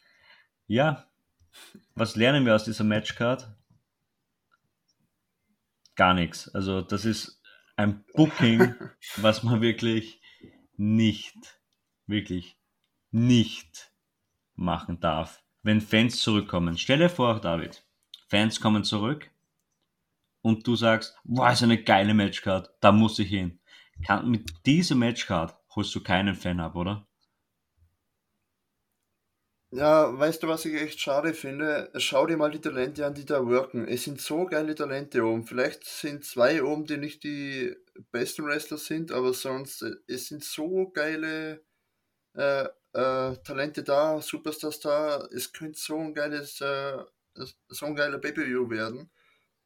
Ja, 0.67 1.12
was 1.95 2.15
lernen 2.15 2.45
wir 2.45 2.56
aus 2.56 2.63
dieser 2.63 2.84
Matchcard? 2.84 3.54
Gar 5.95 6.13
nichts. 6.13 6.49
Also 6.56 6.82
das 6.82 7.06
ist 7.06 7.41
ein 7.75 8.04
Booking, 8.13 8.73
was 9.17 9.43
man 9.43 9.62
wirklich 9.62 10.21
nicht, 10.77 11.60
wirklich 12.08 12.58
nicht 13.12 13.91
machen 14.56 14.99
darf. 14.99 15.43
Wenn 15.62 15.82
Fans 15.82 16.19
zurückkommen. 16.19 16.77
Stell 16.77 16.99
dir 16.99 17.10
vor, 17.10 17.41
David, 17.41 17.86
Fans 18.27 18.60
kommen 18.60 18.84
zurück 18.84 19.30
und 20.41 20.65
du 20.65 20.75
sagst, 20.75 21.15
wow, 21.25 21.51
ist 21.51 21.62
eine 21.62 21.84
geile 21.84 22.15
Matchcard, 22.15 22.71
da 22.80 22.91
muss 22.91 23.19
ich 23.19 23.30
hin. 23.30 23.60
Kann, 24.05 24.29
mit 24.29 24.65
dieser 24.65 24.95
Matchcard 24.95 25.55
holst 25.75 25.93
du 25.95 26.01
keinen 26.03 26.35
Fan 26.35 26.59
ab, 26.59 26.75
oder? 26.75 27.07
Ja, 29.73 30.17
weißt 30.19 30.43
du, 30.43 30.47
was 30.49 30.65
ich 30.65 30.73
echt 30.75 30.99
schade 30.99 31.33
finde? 31.33 31.89
Schau 31.95 32.25
dir 32.27 32.35
mal 32.35 32.51
die 32.51 32.59
Talente 32.59 33.05
an, 33.05 33.13
die 33.13 33.23
da 33.25 33.45
worken. 33.45 33.87
Es 33.87 34.03
sind 34.03 34.19
so 34.19 34.45
geile 34.45 34.75
Talente 34.75 35.23
oben. 35.23 35.45
Vielleicht 35.45 35.85
sind 35.85 36.25
zwei 36.25 36.61
oben, 36.61 36.85
die 36.85 36.97
nicht 36.97 37.23
die 37.23 37.73
besten 38.11 38.45
Wrestler 38.45 38.77
sind, 38.77 39.13
aber 39.13 39.33
sonst, 39.33 39.81
äh, 39.83 39.95
es 40.07 40.27
sind 40.27 40.43
so 40.43 40.89
geile 40.89 41.63
äh, 42.35 42.65
äh, 42.93 43.37
Talente 43.43 43.83
da, 43.83 44.21
Superstars 44.21 44.81
da. 44.81 45.27
Es 45.33 45.53
könnte 45.53 45.79
so 45.79 45.97
ein 45.99 46.13
geiles, 46.13 46.61
äh, 46.61 46.97
so 47.69 47.85
ein 47.85 47.95
geiler 47.95 48.17
Baby-View 48.19 48.69
werden. 48.69 49.11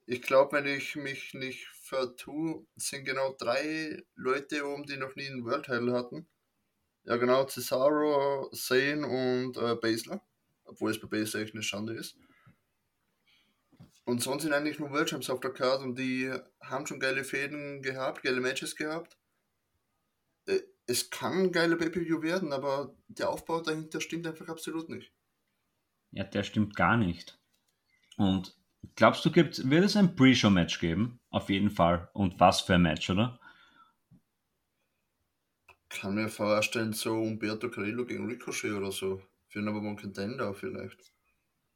Ich 0.08 0.22
glaube, 0.22 0.58
wenn 0.58 0.68
ich 0.68 0.96
mich 0.96 1.34
nicht 1.34 1.68
vertue, 1.86 2.66
sind 2.76 3.06
genau 3.06 3.36
drei 3.38 4.04
Leute 4.16 4.68
oben, 4.68 4.86
die 4.86 4.98
noch 4.98 5.16
nie 5.16 5.28
einen 5.28 5.46
World 5.46 5.66
Title 5.66 5.94
hatten. 5.94 6.28
Ja, 7.04 7.18
genau, 7.18 7.46
Cesaro, 7.46 8.50
Zane 8.52 9.06
und 9.06 9.58
äh, 9.58 9.76
Basler. 9.76 10.22
Obwohl 10.66 10.90
es 10.90 11.00
bei 11.00 11.08
Basler 11.08 11.42
echt 11.42 11.54
eine 11.54 11.62
Schande 11.62 11.94
ist. 11.94 12.18
Und 14.06 14.22
sonst 14.22 14.44
sind 14.44 14.54
eigentlich 14.54 14.80
nur 14.80 14.92
World 14.92 15.10
Champs 15.10 15.30
auf 15.30 15.40
der 15.40 15.54
Karte 15.54 15.84
und 15.84 15.98
die 15.98 16.32
haben 16.62 16.88
schon 16.88 17.00
geile 17.00 17.24
Fäden 17.24 17.82
gehabt, 17.84 18.24
geile 18.24 18.42
Matches 18.42 18.76
gehabt. 18.76 19.18
Äh, 20.48 20.62
es 20.88 21.10
kann 21.10 21.34
ein 21.34 21.52
geiler 21.52 21.76
Pay-Per-View 21.76 22.22
werden, 22.22 22.54
aber 22.54 22.96
der 23.08 23.30
Aufbau 23.30 23.62
dahinter 23.62 24.02
stimmt 24.02 24.28
einfach 24.28 24.48
absolut 24.48 24.90
nicht. 24.90 25.12
Ja, 26.12 26.24
der 26.24 26.44
stimmt 26.44 26.76
gar 26.76 26.98
nicht. 26.98 27.40
Und 28.18 28.56
glaubst 28.96 29.26
du, 29.26 29.32
gibt, 29.32 29.70
wird 29.70 29.86
es 29.86 29.96
ein 29.96 30.16
Pre-Show-Match 30.16 30.80
geben? 30.80 31.20
Auf 31.30 31.50
jeden 31.50 31.70
Fall. 31.70 32.10
Und 32.14 32.40
was 32.40 32.62
für 32.62 32.76
ein 32.76 32.82
Match, 32.82 33.10
oder? 33.10 33.40
kann 35.96 36.16
mir 36.16 36.30
vorstellen, 36.30 36.94
so 36.94 37.22
Umberto 37.22 37.70
Carrillo 37.70 38.06
gegen 38.06 38.28
Ricochet 38.28 38.74
oder 38.74 38.92
so. 38.92 39.22
Für 39.48 39.60
einen 39.60 39.66
Number 39.66 39.88
One 39.88 39.96
Contender 39.96 40.54
vielleicht. 40.54 41.14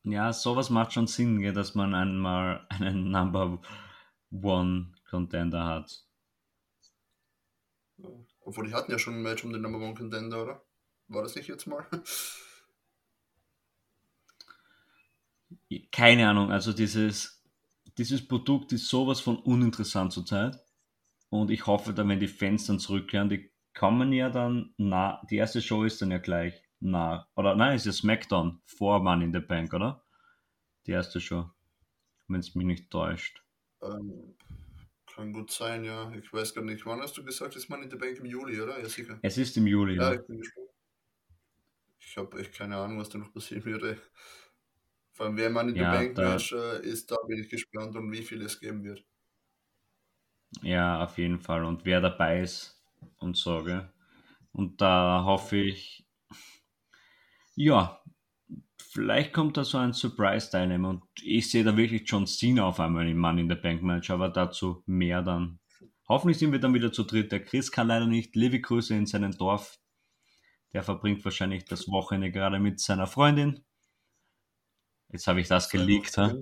Ja, 0.03 0.33
sowas 0.33 0.69
macht 0.69 0.93
schon 0.93 1.07
Sinn, 1.07 1.41
dass 1.53 1.75
man 1.75 1.93
einmal 1.93 2.65
einen 2.69 3.11
Number 3.11 3.61
One 4.31 4.93
Contender 5.09 5.65
hat. 5.65 6.05
Obwohl, 8.41 8.67
die 8.67 8.73
hatten 8.73 8.91
ja 8.91 8.99
schon 8.99 9.15
ein 9.15 9.21
Match 9.21 9.43
um 9.43 9.53
den 9.53 9.61
Number 9.61 9.79
One 9.79 9.95
Contender, 9.95 10.43
oder? 10.43 10.65
War 11.07 11.23
das 11.23 11.35
nicht 11.35 11.47
jetzt 11.47 11.67
mal? 11.67 11.85
Keine 15.91 16.29
Ahnung, 16.29 16.51
also 16.51 16.73
dieses, 16.73 17.43
dieses 17.97 18.27
Produkt 18.27 18.71
ist 18.71 18.88
sowas 18.88 19.19
von 19.19 19.38
uninteressant 19.38 20.13
zurzeit. 20.13 20.59
Und 21.29 21.51
ich 21.51 21.67
hoffe 21.67 21.93
dann, 21.93 22.09
wenn 22.09 22.19
die 22.19 22.27
Fans 22.27 22.65
dann 22.65 22.79
zurückkehren, 22.79 23.29
die 23.29 23.51
kommen 23.73 24.12
ja 24.13 24.29
dann 24.29 24.73
nach, 24.77 25.25
die 25.27 25.38
erste 25.38 25.62
Show 25.62 25.83
ist 25.83 26.01
dann 26.01 26.12
ja 26.12 26.17
gleich 26.17 26.63
nach, 26.79 27.27
oder 27.35 27.55
nein, 27.55 27.75
ist 27.75 27.85
ja 27.85 27.91
SmackDown 27.91 28.62
vor 28.65 29.01
Money 29.01 29.25
in 29.25 29.33
the 29.33 29.39
Bank, 29.39 29.73
oder? 29.73 30.03
Die 30.88 30.91
erste 30.91 31.21
Show, 31.21 31.49
wenn 32.27 32.39
es 32.39 32.55
mich 32.55 32.65
nicht 32.65 32.89
täuscht. 32.89 33.43
Ähm, 33.81 34.35
kann 35.13 35.33
gut 35.33 35.51
sein, 35.51 35.83
ja. 35.83 36.12
Ich 36.13 36.31
weiß 36.31 36.55
gar 36.55 36.63
nicht, 36.63 36.85
wann 36.85 37.01
hast 37.01 37.17
du 37.17 37.23
gesagt, 37.23 37.55
ist 37.55 37.69
Money 37.69 37.83
in 37.83 37.91
the 37.91 37.97
Bank 37.97 38.17
im 38.17 38.25
Juli, 38.25 38.59
oder? 38.59 38.79
Ja, 38.79 38.88
sicher. 38.88 39.19
Es 39.21 39.38
ist 39.38 39.57
im 39.57 39.67
Juli, 39.67 39.95
ja. 39.95 40.13
ja. 40.13 40.19
Ich 40.19 40.25
bin 40.25 40.38
gespannt. 40.39 40.69
Ich 41.99 42.17
habe 42.17 42.39
echt 42.39 42.53
keine 42.53 42.77
Ahnung, 42.77 42.99
was 42.99 43.09
da 43.09 43.17
noch 43.17 43.33
passieren 43.33 43.65
würde. 43.65 44.01
Vor 45.19 45.25
allem, 45.25 45.36
wer 45.36 45.49
Money 45.49 45.71
in 45.71 45.75
ja, 45.75 45.91
the 45.91 45.97
Bank 45.97 46.17
Match 46.17 46.53
äh, 46.53 46.82
ist, 46.82 47.12
da 47.12 47.17
bin 47.27 47.41
ich 47.41 47.49
gespannt 47.49 47.93
und 47.97 48.10
wie 48.10 48.21
viel 48.21 48.41
es 48.41 48.58
geben 48.58 48.86
wird. 48.86 49.03
Ja, 50.62 51.03
auf 51.03 51.17
jeden 51.17 51.41
Fall. 51.41 51.65
Und 51.65 51.84
wer 51.84 51.99
dabei 51.99 52.39
ist, 52.39 52.82
und 53.17 53.36
so, 53.36 53.65
gell? 53.65 53.91
Und 54.53 54.79
da 54.79 55.25
hoffe 55.25 55.58
ich, 55.58 56.08
ja, 57.53 58.01
vielleicht 58.77 59.34
kommt 59.34 59.58
da 59.58 59.65
so 59.65 59.77
ein 59.77 59.91
Surprise-Teilnehmer 59.91 60.88
und 60.88 61.03
ich 61.21 61.51
sehe 61.51 61.65
da 61.65 61.75
wirklich 61.75 62.03
John 62.05 62.25
Cena 62.25 62.63
auf 62.63 62.79
einmal 62.79 63.10
im 63.10 63.17
Mann 63.17 63.39
in 63.39 63.49
der 63.49 63.58
Bank 63.58 63.84
Match, 63.84 64.10
aber 64.12 64.29
dazu 64.29 64.84
mehr 64.86 65.21
dann. 65.21 65.60
Hoffentlich 66.08 66.38
sind 66.38 66.53
wir 66.53 66.60
dann 66.60 66.73
wieder 66.73 66.93
zu 66.93 67.03
dritt. 67.03 67.34
Der 67.34 67.43
Chris 67.43 67.73
kann 67.73 67.88
leider 67.88 68.08
nicht. 68.08 68.38
Liebe 68.38 68.62
Grüße 68.62 68.95
in 68.95 69.05
seinem 69.05 69.38
Dorf. 69.38 69.77
Der 70.71 70.82
verbringt 70.82 71.25
wahrscheinlich 71.25 71.65
das 71.65 71.89
Wochenende 71.89 72.32
gerade 72.32 72.58
mit 72.58 72.79
seiner 72.79 73.05
Freundin. 73.05 73.65
Jetzt 75.11 75.27
habe 75.27 75.41
ich 75.41 75.47
das 75.47 75.69
geleakt, 75.69 76.17
ha? 76.17 76.33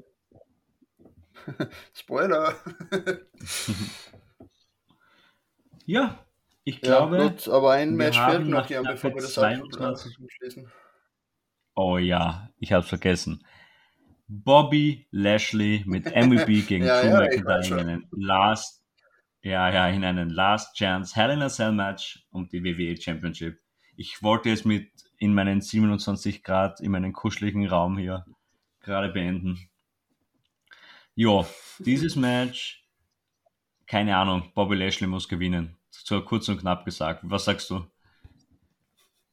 Spoiler! 1.93 2.56
ja, 5.86 6.25
ich 6.63 6.82
glaube. 6.82 7.17
Ja, 7.17 7.27
gut, 7.30 7.47
aber 7.47 7.71
ein 7.71 7.95
Match 7.95 8.19
fehlt 8.19 8.47
noch, 8.47 8.69
Jan, 8.69 8.84
bevor 8.84 9.12
wir 9.12 9.21
das 9.21 9.34
22 9.34 10.17
schließen. 10.27 10.69
Oh 11.75 11.97
ja, 11.97 12.49
ich 12.60 12.73
habe 12.73 12.84
es 12.84 12.89
vergessen. 12.89 13.45
Bobby 14.27 15.08
Lashley 15.12 15.84
mit 15.86 16.06
MVP 16.06 16.62
gegen 16.67 16.86
ja, 16.86 17.01
Drew 17.01 17.10
ja, 17.10 17.19
McIntyre 17.19 17.80
in 17.80 17.89
einen 17.89 18.08
Last, 18.12 18.84
ja, 19.41 19.71
ja, 19.71 19.88
in 19.88 20.03
einen 20.03 20.30
Last 20.30 20.75
Chance 20.75 21.15
Hell 21.15 21.32
in 21.32 21.41
a 21.41 21.47
Cell 21.47 21.71
Match 21.71 22.25
um 22.32 22.49
die 22.49 22.62
WWE 22.63 22.99
Championship. 22.99 23.60
Ich 23.95 24.21
wollte 24.21 24.51
es 24.51 24.65
mit 24.65 24.89
in 25.19 25.34
meinen 25.34 25.62
27 25.62 26.43
Grad, 26.43 26.82
in 26.82 26.91
meinen 26.91 27.13
kuscheligen 27.13 27.65
Raum 27.67 27.97
hier 27.97 28.25
gerade 28.88 29.10
beenden. 29.10 29.69
Jo, 31.13 31.45
dieses 31.80 32.15
Match, 32.15 32.84
keine 33.86 34.17
Ahnung, 34.17 34.52
Bobby 34.56 34.76
Lashley 34.76 35.08
muss 35.08 35.28
gewinnen 35.28 35.78
so 36.08 36.21
kurz 36.21 36.47
und 36.47 36.60
knapp 36.60 36.86
gesagt. 36.86 37.21
Was 37.23 37.45
sagst 37.45 37.69
du? 37.69 37.86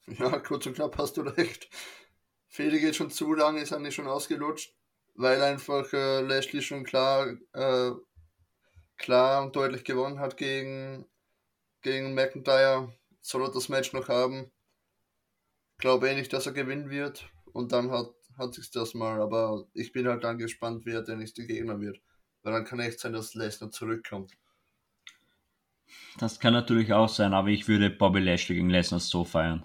Ja, 0.07 0.39
kurz 0.41 0.67
und 0.67 0.75
knapp 0.75 0.99
hast 0.99 1.17
du 1.17 1.23
recht. 1.23 1.69
Fede 2.49 2.79
geht 2.79 2.97
schon 2.97 3.11
zu 3.11 3.33
lang, 3.33 3.57
ist 3.57 3.73
eigentlich 3.73 3.95
schon 3.95 4.07
ausgelutscht, 4.07 4.75
weil 5.15 5.41
einfach 5.43 5.93
äh, 5.93 6.21
Lashley 6.21 6.63
schon 6.63 6.85
klar, 6.85 7.29
äh, 7.53 7.93
klar 8.97 9.43
und 9.43 9.57
deutlich 9.57 9.85
gewonnen 9.85 10.21
hat 10.21 10.37
gegen, 10.37 11.07
gegen 11.83 12.15
McIntyre. 12.15 12.93
Soll 13.21 13.43
er 13.43 13.53
das 13.53 13.69
Match 13.69 13.93
noch 13.93 14.09
haben? 14.09 14.51
Glaube 15.79 16.11
eh 16.11 16.15
nicht, 16.15 16.33
dass 16.33 16.47
er 16.47 16.53
gewinnen 16.53 16.91
wird. 16.91 17.29
Und 17.53 17.73
dann 17.73 17.91
hat, 17.91 18.13
hat 18.37 18.55
sich 18.55 18.71
das 18.71 18.95
mal. 18.95 19.21
Aber 19.21 19.67
ich 19.75 19.93
bin 19.93 20.09
halt 20.09 20.25
dann 20.25 20.39
gespannt, 20.39 20.85
wer 20.85 21.03
der 21.03 21.17
nächste 21.17 21.47
Gegner 21.47 21.81
wird. 21.81 22.01
Weil 22.43 22.53
dann 22.53 22.65
kann 22.65 22.81
echt 22.81 23.01
sein, 23.01 23.13
dass 23.13 23.35
Lesnar 23.35 23.71
zurückkommt. 23.71 24.33
Das 26.19 26.41
kann 26.41 26.53
natürlich 26.53 26.93
auch 26.93 27.09
sein, 27.09 27.35
aber 27.35 27.49
ich 27.49 27.69
würde 27.69 27.91
Bobby 27.91 28.21
Lashley 28.21 28.57
gegen 28.57 28.71
Lesnar 28.71 29.01
so 29.01 29.25
feiern. 29.25 29.65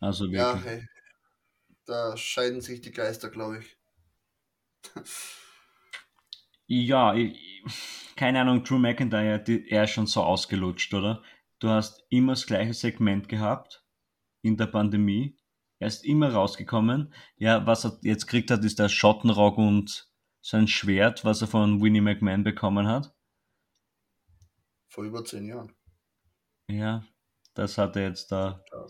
Also 0.00 0.24
wirklich. 0.24 0.40
Ja, 0.40 0.56
hey. 0.56 0.88
Da 1.86 2.16
scheiden 2.16 2.60
sich 2.60 2.80
die 2.80 2.92
Geister, 2.92 3.30
glaube 3.30 3.60
ich. 3.60 3.76
ja, 6.66 7.14
ich, 7.14 7.62
keine 8.14 8.40
Ahnung, 8.40 8.62
Drew 8.62 8.78
McIntyre, 8.78 9.42
er 9.46 9.84
ist 9.84 9.90
schon 9.90 10.06
so 10.06 10.22
ausgelutscht, 10.22 10.92
oder? 10.94 11.22
Du 11.58 11.68
hast 11.68 12.04
immer 12.10 12.32
das 12.32 12.46
gleiche 12.46 12.74
Segment 12.74 13.28
gehabt 13.28 13.84
in 14.42 14.56
der 14.56 14.66
Pandemie. 14.66 15.36
Er 15.78 15.88
ist 15.88 16.04
immer 16.04 16.32
rausgekommen. 16.32 17.14
Ja, 17.36 17.66
was 17.66 17.84
er 17.84 17.98
jetzt 18.02 18.26
kriegt 18.26 18.50
hat, 18.50 18.64
ist 18.64 18.78
der 18.78 18.88
Schottenrock 18.88 19.58
und 19.58 20.10
sein 20.40 20.66
Schwert, 20.66 21.24
was 21.24 21.40
er 21.40 21.48
von 21.48 21.80
Winnie 21.82 22.00
McMahon 22.00 22.42
bekommen 22.42 22.88
hat. 22.88 23.14
Vor 24.88 25.04
über 25.04 25.24
zehn 25.24 25.44
Jahren. 25.44 25.72
Ja, 26.68 27.04
das 27.54 27.78
hat 27.78 27.96
er 27.96 28.08
jetzt 28.08 28.32
da 28.32 28.62
ja. 28.72 28.86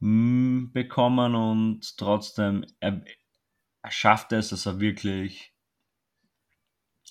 bekommen 0.00 1.34
und 1.34 1.96
trotzdem, 1.96 2.66
er, 2.80 3.04
er 3.82 3.90
schafft 3.90 4.32
es, 4.32 4.48
dass 4.48 4.66
er 4.66 4.80
wirklich 4.80 5.54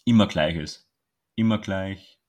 immer 0.06 0.28
gleich 0.28 0.56
ist. 0.56 0.90
Immer 1.36 1.60
gleich. 1.60 2.20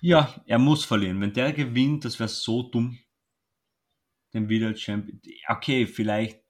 Ja, 0.00 0.40
er 0.46 0.58
muss 0.58 0.84
verlieren. 0.84 1.20
Wenn 1.20 1.32
der 1.32 1.52
gewinnt, 1.52 2.04
das 2.04 2.18
wäre 2.18 2.28
so 2.28 2.62
dumm. 2.62 2.98
Den 4.34 4.48
wieder 4.48 4.74
Champion. 4.76 5.20
Okay, 5.48 5.86
vielleicht, 5.86 6.40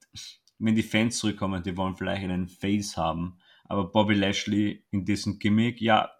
wenn 0.58 0.74
die 0.74 0.82
Fans 0.82 1.18
zurückkommen, 1.18 1.62
die 1.62 1.76
wollen 1.76 1.96
vielleicht 1.96 2.24
einen 2.24 2.48
Face 2.48 2.96
haben. 2.96 3.38
Aber 3.64 3.90
Bobby 3.90 4.14
Lashley 4.14 4.84
in 4.90 5.04
diesem 5.04 5.38
Gimmick, 5.38 5.80
ja, 5.80 6.10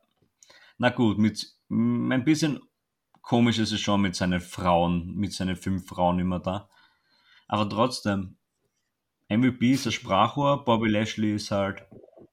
na 0.77 0.91
gut, 0.91 1.19
mit 1.19 1.59
Mm, 1.69 2.13
ein 2.13 2.25
bisschen 2.25 2.61
komisch 3.23 3.59
ist 3.59 3.73
es 3.73 3.81
schon 3.81 4.01
mit 4.03 4.15
seinen 4.17 4.41
Frauen, 4.41 5.15
mit 5.17 5.33
seinen 5.33 5.57
fünf 5.57 5.87
Frauen 5.87 6.19
immer 6.19 6.41
da. 6.41 6.69
Aber 7.49 7.69
trotzdem, 7.69 8.37
MVP 9.29 9.73
ist 9.73 9.87
ein 9.87 9.93
Sprachrohr, 9.93 10.65
Bobby 10.65 10.89
Lashley 10.89 11.35
ist 11.35 11.51
halt, 11.51 11.85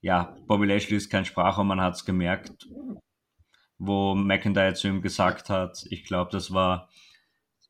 ja, 0.01 0.35
Bobby 0.47 0.67
Lashley 0.67 0.97
ist 0.97 1.09
kein 1.09 1.25
Sprachrohr, 1.25 1.65
man 1.65 1.81
hat 1.81 1.95
es 1.95 2.05
gemerkt, 2.05 2.67
wo 3.77 4.15
McIntyre 4.15 4.73
zu 4.73 4.87
ihm 4.87 5.01
gesagt 5.01 5.49
hat, 5.49 5.85
ich 5.89 6.05
glaube, 6.05 6.31
das 6.31 6.53
war, 6.53 6.89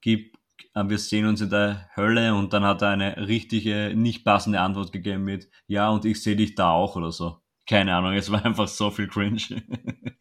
gib, 0.02 0.35
wir 0.76 0.98
sehen 1.00 1.26
uns 1.26 1.42
in 1.42 1.50
der 1.50 1.90
Hölle 1.96 2.36
und 2.36 2.54
dann 2.54 2.64
hat 2.64 2.82
er 2.82 2.90
eine 2.90 3.28
richtige, 3.28 3.94
nicht 3.96 4.24
passende 4.26 4.60
Antwort 4.62 4.92
gegeben 4.92 5.24
mit, 5.24 5.50
ja, 5.68 5.90
und 5.90 6.06
ich 6.06 6.22
sehe 6.24 6.36
dich 6.36 6.56
da 6.56 6.72
auch 6.72 6.96
oder 6.96 7.12
so. 7.12 7.42
keine 7.68 7.96
Ahnung, 7.96 8.14
es 8.14 8.32
war 8.32 8.44
einfach 8.46 8.68
so 8.68 8.92
viel 8.92 9.08
cringe. 9.08 9.40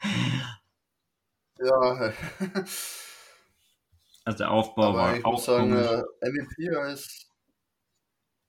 ja. 1.59 2.12
Also 4.25 4.38
der 4.38 4.51
Aufbau 4.51 4.93
Aber 4.93 4.99
war 4.99 5.17
ich 5.17 5.25
auch 5.25 5.33
muss 5.33 5.45
sagen, 5.45 5.71
komisch. 5.71 5.90
äh, 6.21 6.29
MVP 6.31 6.69
als, 6.77 7.31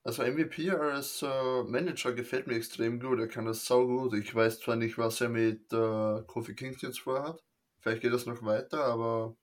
also 0.03 0.23
MVP 0.23 0.69
als 0.71 1.21
äh, 1.23 1.63
Manager 1.63 2.13
gefällt 2.13 2.47
mir 2.47 2.55
extrem 2.55 2.99
gut. 2.99 3.19
Er 3.19 3.27
kann 3.27 3.45
das 3.45 3.65
sau 3.65 3.85
gut. 3.87 4.13
Ich 4.13 4.33
weiß 4.33 4.59
zwar 4.59 4.75
nicht, 4.75 4.97
was 4.97 5.19
er 5.21 5.29
mit 5.29 5.71
äh, 5.73 6.21
Kofi 6.27 6.55
Kingston 6.55 6.89
jetzt 6.91 6.99
vorhat. 7.01 7.43
Vielleicht 7.79 8.01
geht 8.01 8.13
das 8.13 8.25
noch 8.25 8.41
weiter, 8.43 8.83
aber 8.85 9.35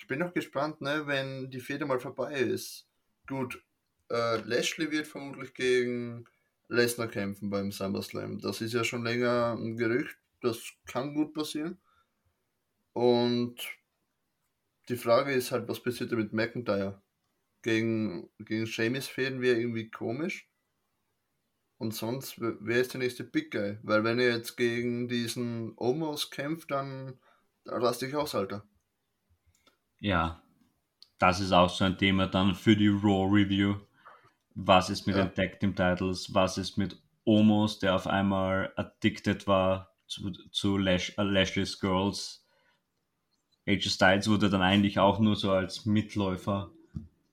ich 0.00 0.06
bin 0.06 0.18
noch 0.18 0.32
gespannt, 0.32 0.80
ne, 0.80 1.06
wenn 1.06 1.50
die 1.50 1.60
Fehde 1.60 1.84
mal 1.84 2.00
vorbei 2.00 2.32
ist. 2.40 2.88
Gut, 3.28 3.62
äh, 4.10 4.38
Lashley 4.38 4.90
wird 4.90 5.06
vermutlich 5.06 5.52
gegen 5.52 6.24
Lesnar 6.68 7.08
kämpfen 7.08 7.50
beim 7.50 7.70
SummerSlam. 7.70 8.38
Das 8.40 8.62
ist 8.62 8.72
ja 8.72 8.82
schon 8.82 9.04
länger 9.04 9.52
ein 9.58 9.76
Gerücht. 9.76 10.16
Das 10.40 10.58
kann 10.86 11.14
gut 11.14 11.34
passieren. 11.34 11.78
Und 12.94 13.56
die 14.88 14.96
Frage 14.96 15.32
ist 15.32 15.52
halt, 15.52 15.68
was 15.68 15.82
passiert 15.82 16.12
mit 16.12 16.32
McIntyre? 16.32 17.02
Gegen, 17.60 18.30
gegen 18.38 18.66
Sheamus 18.66 19.06
fehlen 19.06 19.42
wir 19.42 19.58
irgendwie 19.58 19.90
komisch. 19.90 20.48
Und 21.76 21.92
sonst, 21.94 22.36
wer 22.38 22.80
ist 22.80 22.94
der 22.94 23.00
nächste 23.00 23.24
Big 23.24 23.50
Guy? 23.50 23.78
Weil 23.82 24.02
wenn 24.02 24.18
er 24.18 24.34
jetzt 24.34 24.56
gegen 24.56 25.08
diesen 25.08 25.74
Omos 25.76 26.30
kämpft, 26.30 26.70
dann, 26.70 27.18
raste 27.66 28.06
ich 28.06 28.16
aus, 28.16 28.34
Alter. 28.34 28.66
Ja, 30.00 30.42
das 31.18 31.40
ist 31.40 31.52
auch 31.52 31.70
so 31.70 31.84
ein 31.84 31.98
Thema 31.98 32.26
dann 32.28 32.54
für 32.54 32.76
die 32.76 32.88
Raw 32.88 33.26
Review. 33.30 33.76
Was 34.54 34.90
ist 34.90 35.06
mit 35.06 35.16
Ja. 35.16 35.24
den 35.26 35.34
Tag 35.34 35.60
Team 35.60 35.76
Titles? 35.76 36.34
Was 36.34 36.58
ist 36.58 36.76
mit 36.78 37.00
Omos, 37.24 37.78
der 37.80 37.94
auf 37.96 38.06
einmal 38.06 38.72
addicted 38.76 39.46
war 39.46 39.94
zu, 40.06 40.32
zu 40.50 40.78
Lash, 40.78 41.14
äh, 41.18 41.22
Lashley's 41.24 41.78
Girls? 41.80 42.46
AJ 43.66 43.88
Styles 43.88 44.28
wurde 44.28 44.50
dann 44.50 44.60
eigentlich 44.60 44.98
auch 44.98 45.18
nur 45.18 45.34
so 45.34 45.50
als 45.52 45.86
Mitläufer 45.86 46.70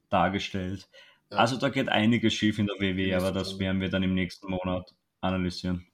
dargestellt. 0.10 0.90
Ja. 1.32 1.38
Also 1.40 1.58
da 1.58 1.70
geht 1.70 1.90
einiges 1.90 2.34
schief 2.34 2.60
in 2.60 2.68
der 2.68 2.78
WWE, 2.80 3.18
aber 3.18 3.32
das 3.32 3.60
werden 3.60 3.82
wir 3.82 3.90
dann 3.90 4.04
im 4.04 4.14
nächsten 4.14 4.50
Monat 4.50 4.96
analysieren. 5.22 5.88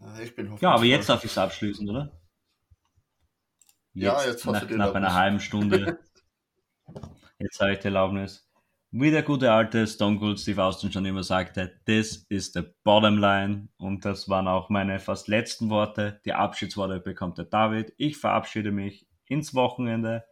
Ja, 0.00 0.18
Ich 0.20 0.34
bin 0.34 0.56
Ja, 0.60 0.72
aber 0.74 0.84
jetzt 0.84 1.08
darf 1.08 1.24
ich 1.24 1.30
es 1.30 1.38
abschließen, 1.38 1.88
oder? 1.88 2.17
Ja, 3.94 4.24
jetzt 4.24 4.46
nach, 4.46 4.68
nach 4.70 4.94
einer 4.94 5.14
halben 5.14 5.40
Stunde. 5.40 5.98
jetzt 7.38 7.60
habe 7.60 7.72
ich 7.72 7.78
die 7.78 7.86
Erlaubnis. 7.86 8.48
Wie 8.90 9.10
der 9.10 9.22
gute 9.22 9.52
alte 9.52 9.86
Stone 9.86 10.18
Cold 10.18 10.40
Steve 10.40 10.64
Austin 10.64 10.90
schon 10.90 11.04
immer 11.04 11.22
sagte, 11.22 11.78
this 11.84 12.24
is 12.30 12.52
the 12.54 12.62
bottom 12.84 13.18
line. 13.18 13.68
Und 13.76 14.04
das 14.04 14.30
waren 14.30 14.48
auch 14.48 14.70
meine 14.70 14.98
fast 14.98 15.28
letzten 15.28 15.68
Worte. 15.68 16.20
Die 16.24 16.32
Abschiedsworte 16.32 16.98
bekommt 17.00 17.36
der 17.36 17.44
David. 17.44 17.92
Ich 17.98 18.16
verabschiede 18.16 18.72
mich 18.72 19.06
ins 19.26 19.54
Wochenende. 19.54 20.24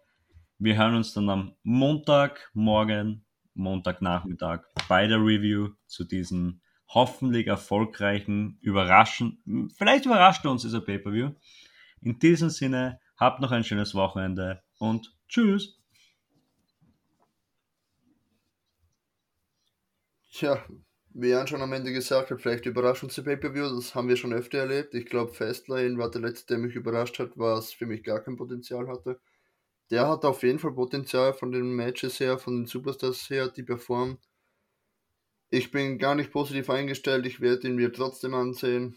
Wir 0.58 0.78
hören 0.78 0.94
uns 0.94 1.12
dann 1.12 1.28
am 1.28 1.54
Montagmorgen, 1.64 3.26
Montagnachmittag 3.52 4.62
bei 4.88 5.06
der 5.06 5.18
Review 5.18 5.70
zu 5.86 6.04
diesem 6.04 6.62
hoffentlich 6.88 7.48
erfolgreichen, 7.48 8.58
überraschen, 8.62 9.70
vielleicht 9.76 10.06
überrascht 10.06 10.46
uns 10.46 10.62
dieser 10.62 10.80
Pay-Per-View. 10.80 11.32
In 12.00 12.18
diesem 12.18 12.48
Sinne, 12.48 13.00
habt 13.16 13.40
noch 13.40 13.52
ein 13.52 13.64
schönes 13.64 13.94
Wochenende 13.94 14.62
und 14.78 15.14
tschüss. 15.28 15.78
Tja, 20.32 20.62
wie 21.14 21.28
Jan 21.28 21.46
schon 21.46 21.62
am 21.62 21.72
Ende 21.72 21.92
gesagt 21.92 22.30
hat, 22.30 22.42
vielleicht 22.42 22.66
überrascht 22.66 23.02
uns 23.02 23.14
die 23.14 23.22
Pay-Per-View, 23.22 23.74
das 23.74 23.94
haben 23.94 24.08
wir 24.08 24.16
schon 24.16 24.34
öfter 24.34 24.58
erlebt. 24.58 24.92
Ich 24.94 25.06
glaube, 25.06 25.32
Fastlane 25.32 25.96
war 25.96 26.10
der 26.10 26.20
letzte, 26.20 26.48
der 26.48 26.58
mich 26.58 26.74
überrascht 26.74 27.18
hat, 27.18 27.30
was 27.36 27.72
für 27.72 27.86
mich 27.86 28.04
gar 28.04 28.20
kein 28.20 28.36
Potenzial 28.36 28.86
hatte. 28.86 29.18
Der 29.90 30.08
hat 30.08 30.26
auf 30.26 30.42
jeden 30.42 30.58
Fall 30.58 30.72
Potenzial 30.72 31.32
von 31.32 31.52
den 31.52 31.74
Matches 31.74 32.20
her, 32.20 32.36
von 32.36 32.56
den 32.56 32.66
Superstars 32.66 33.30
her, 33.30 33.48
die 33.48 33.62
performen. 33.62 34.18
Ich 35.48 35.70
bin 35.70 35.96
gar 35.98 36.16
nicht 36.16 36.32
positiv 36.32 36.68
eingestellt, 36.68 37.24
ich 37.24 37.40
werde 37.40 37.68
ihn 37.68 37.76
mir 37.76 37.92
trotzdem 37.92 38.34
ansehen. 38.34 38.96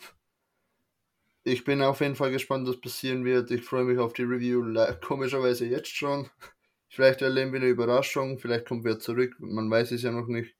Ich 1.43 1.63
bin 1.63 1.81
auf 1.81 2.01
jeden 2.01 2.15
Fall 2.15 2.31
gespannt, 2.31 2.67
was 2.67 2.79
passieren 2.81 3.25
wird. 3.25 3.49
Ich 3.51 3.63
freue 3.63 3.85
mich 3.85 3.97
auf 3.97 4.13
die 4.13 4.23
Review, 4.23 4.63
komischerweise 5.01 5.65
jetzt 5.65 5.95
schon. 5.95 6.29
Vielleicht 6.89 7.21
erleben 7.21 7.53
wir 7.53 7.59
eine 7.59 7.69
Überraschung, 7.69 8.39
vielleicht 8.39 8.65
kommt 8.67 8.83
wer 8.83 8.97
zurück, 8.97 9.35
man 9.37 9.69
weiß 9.69 9.91
es 9.91 10.01
ja 10.01 10.11
noch 10.11 10.25
nicht. 10.25 10.55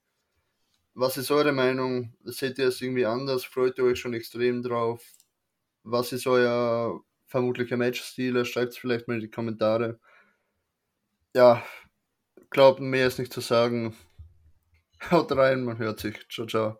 Was 0.94 1.18
ist 1.18 1.32
eure 1.32 1.54
Meinung? 1.54 2.14
Seht 2.24 2.60
ihr 2.60 2.68
es 2.68 2.82
irgendwie 2.82 3.06
anders? 3.08 3.46
Freut 3.46 3.80
ihr 3.80 3.86
euch 3.86 4.00
schon 4.00 4.14
extrem 4.14 4.62
drauf? 4.62 5.04
Was 5.84 6.12
ist 6.12 6.28
euer 6.28 7.02
vermutlicher 7.28 7.78
Matchstil? 7.78 8.46
Schreibt 8.46 8.74
es 8.74 8.78
vielleicht 8.78 9.08
mal 9.08 9.16
in 9.16 9.22
die 9.22 9.32
Kommentare. 9.32 10.00
Ja, 11.36 11.64
glaubt, 12.52 12.80
mehr 12.80 13.08
ist 13.08 13.20
nicht 13.20 13.34
zu 13.34 13.42
sagen. 13.42 13.96
Haut 15.12 15.32
rein, 15.32 15.64
man 15.64 15.78
hört 15.80 16.00
sich. 16.00 16.28
Ciao, 16.30 16.46
ciao. 16.48 16.80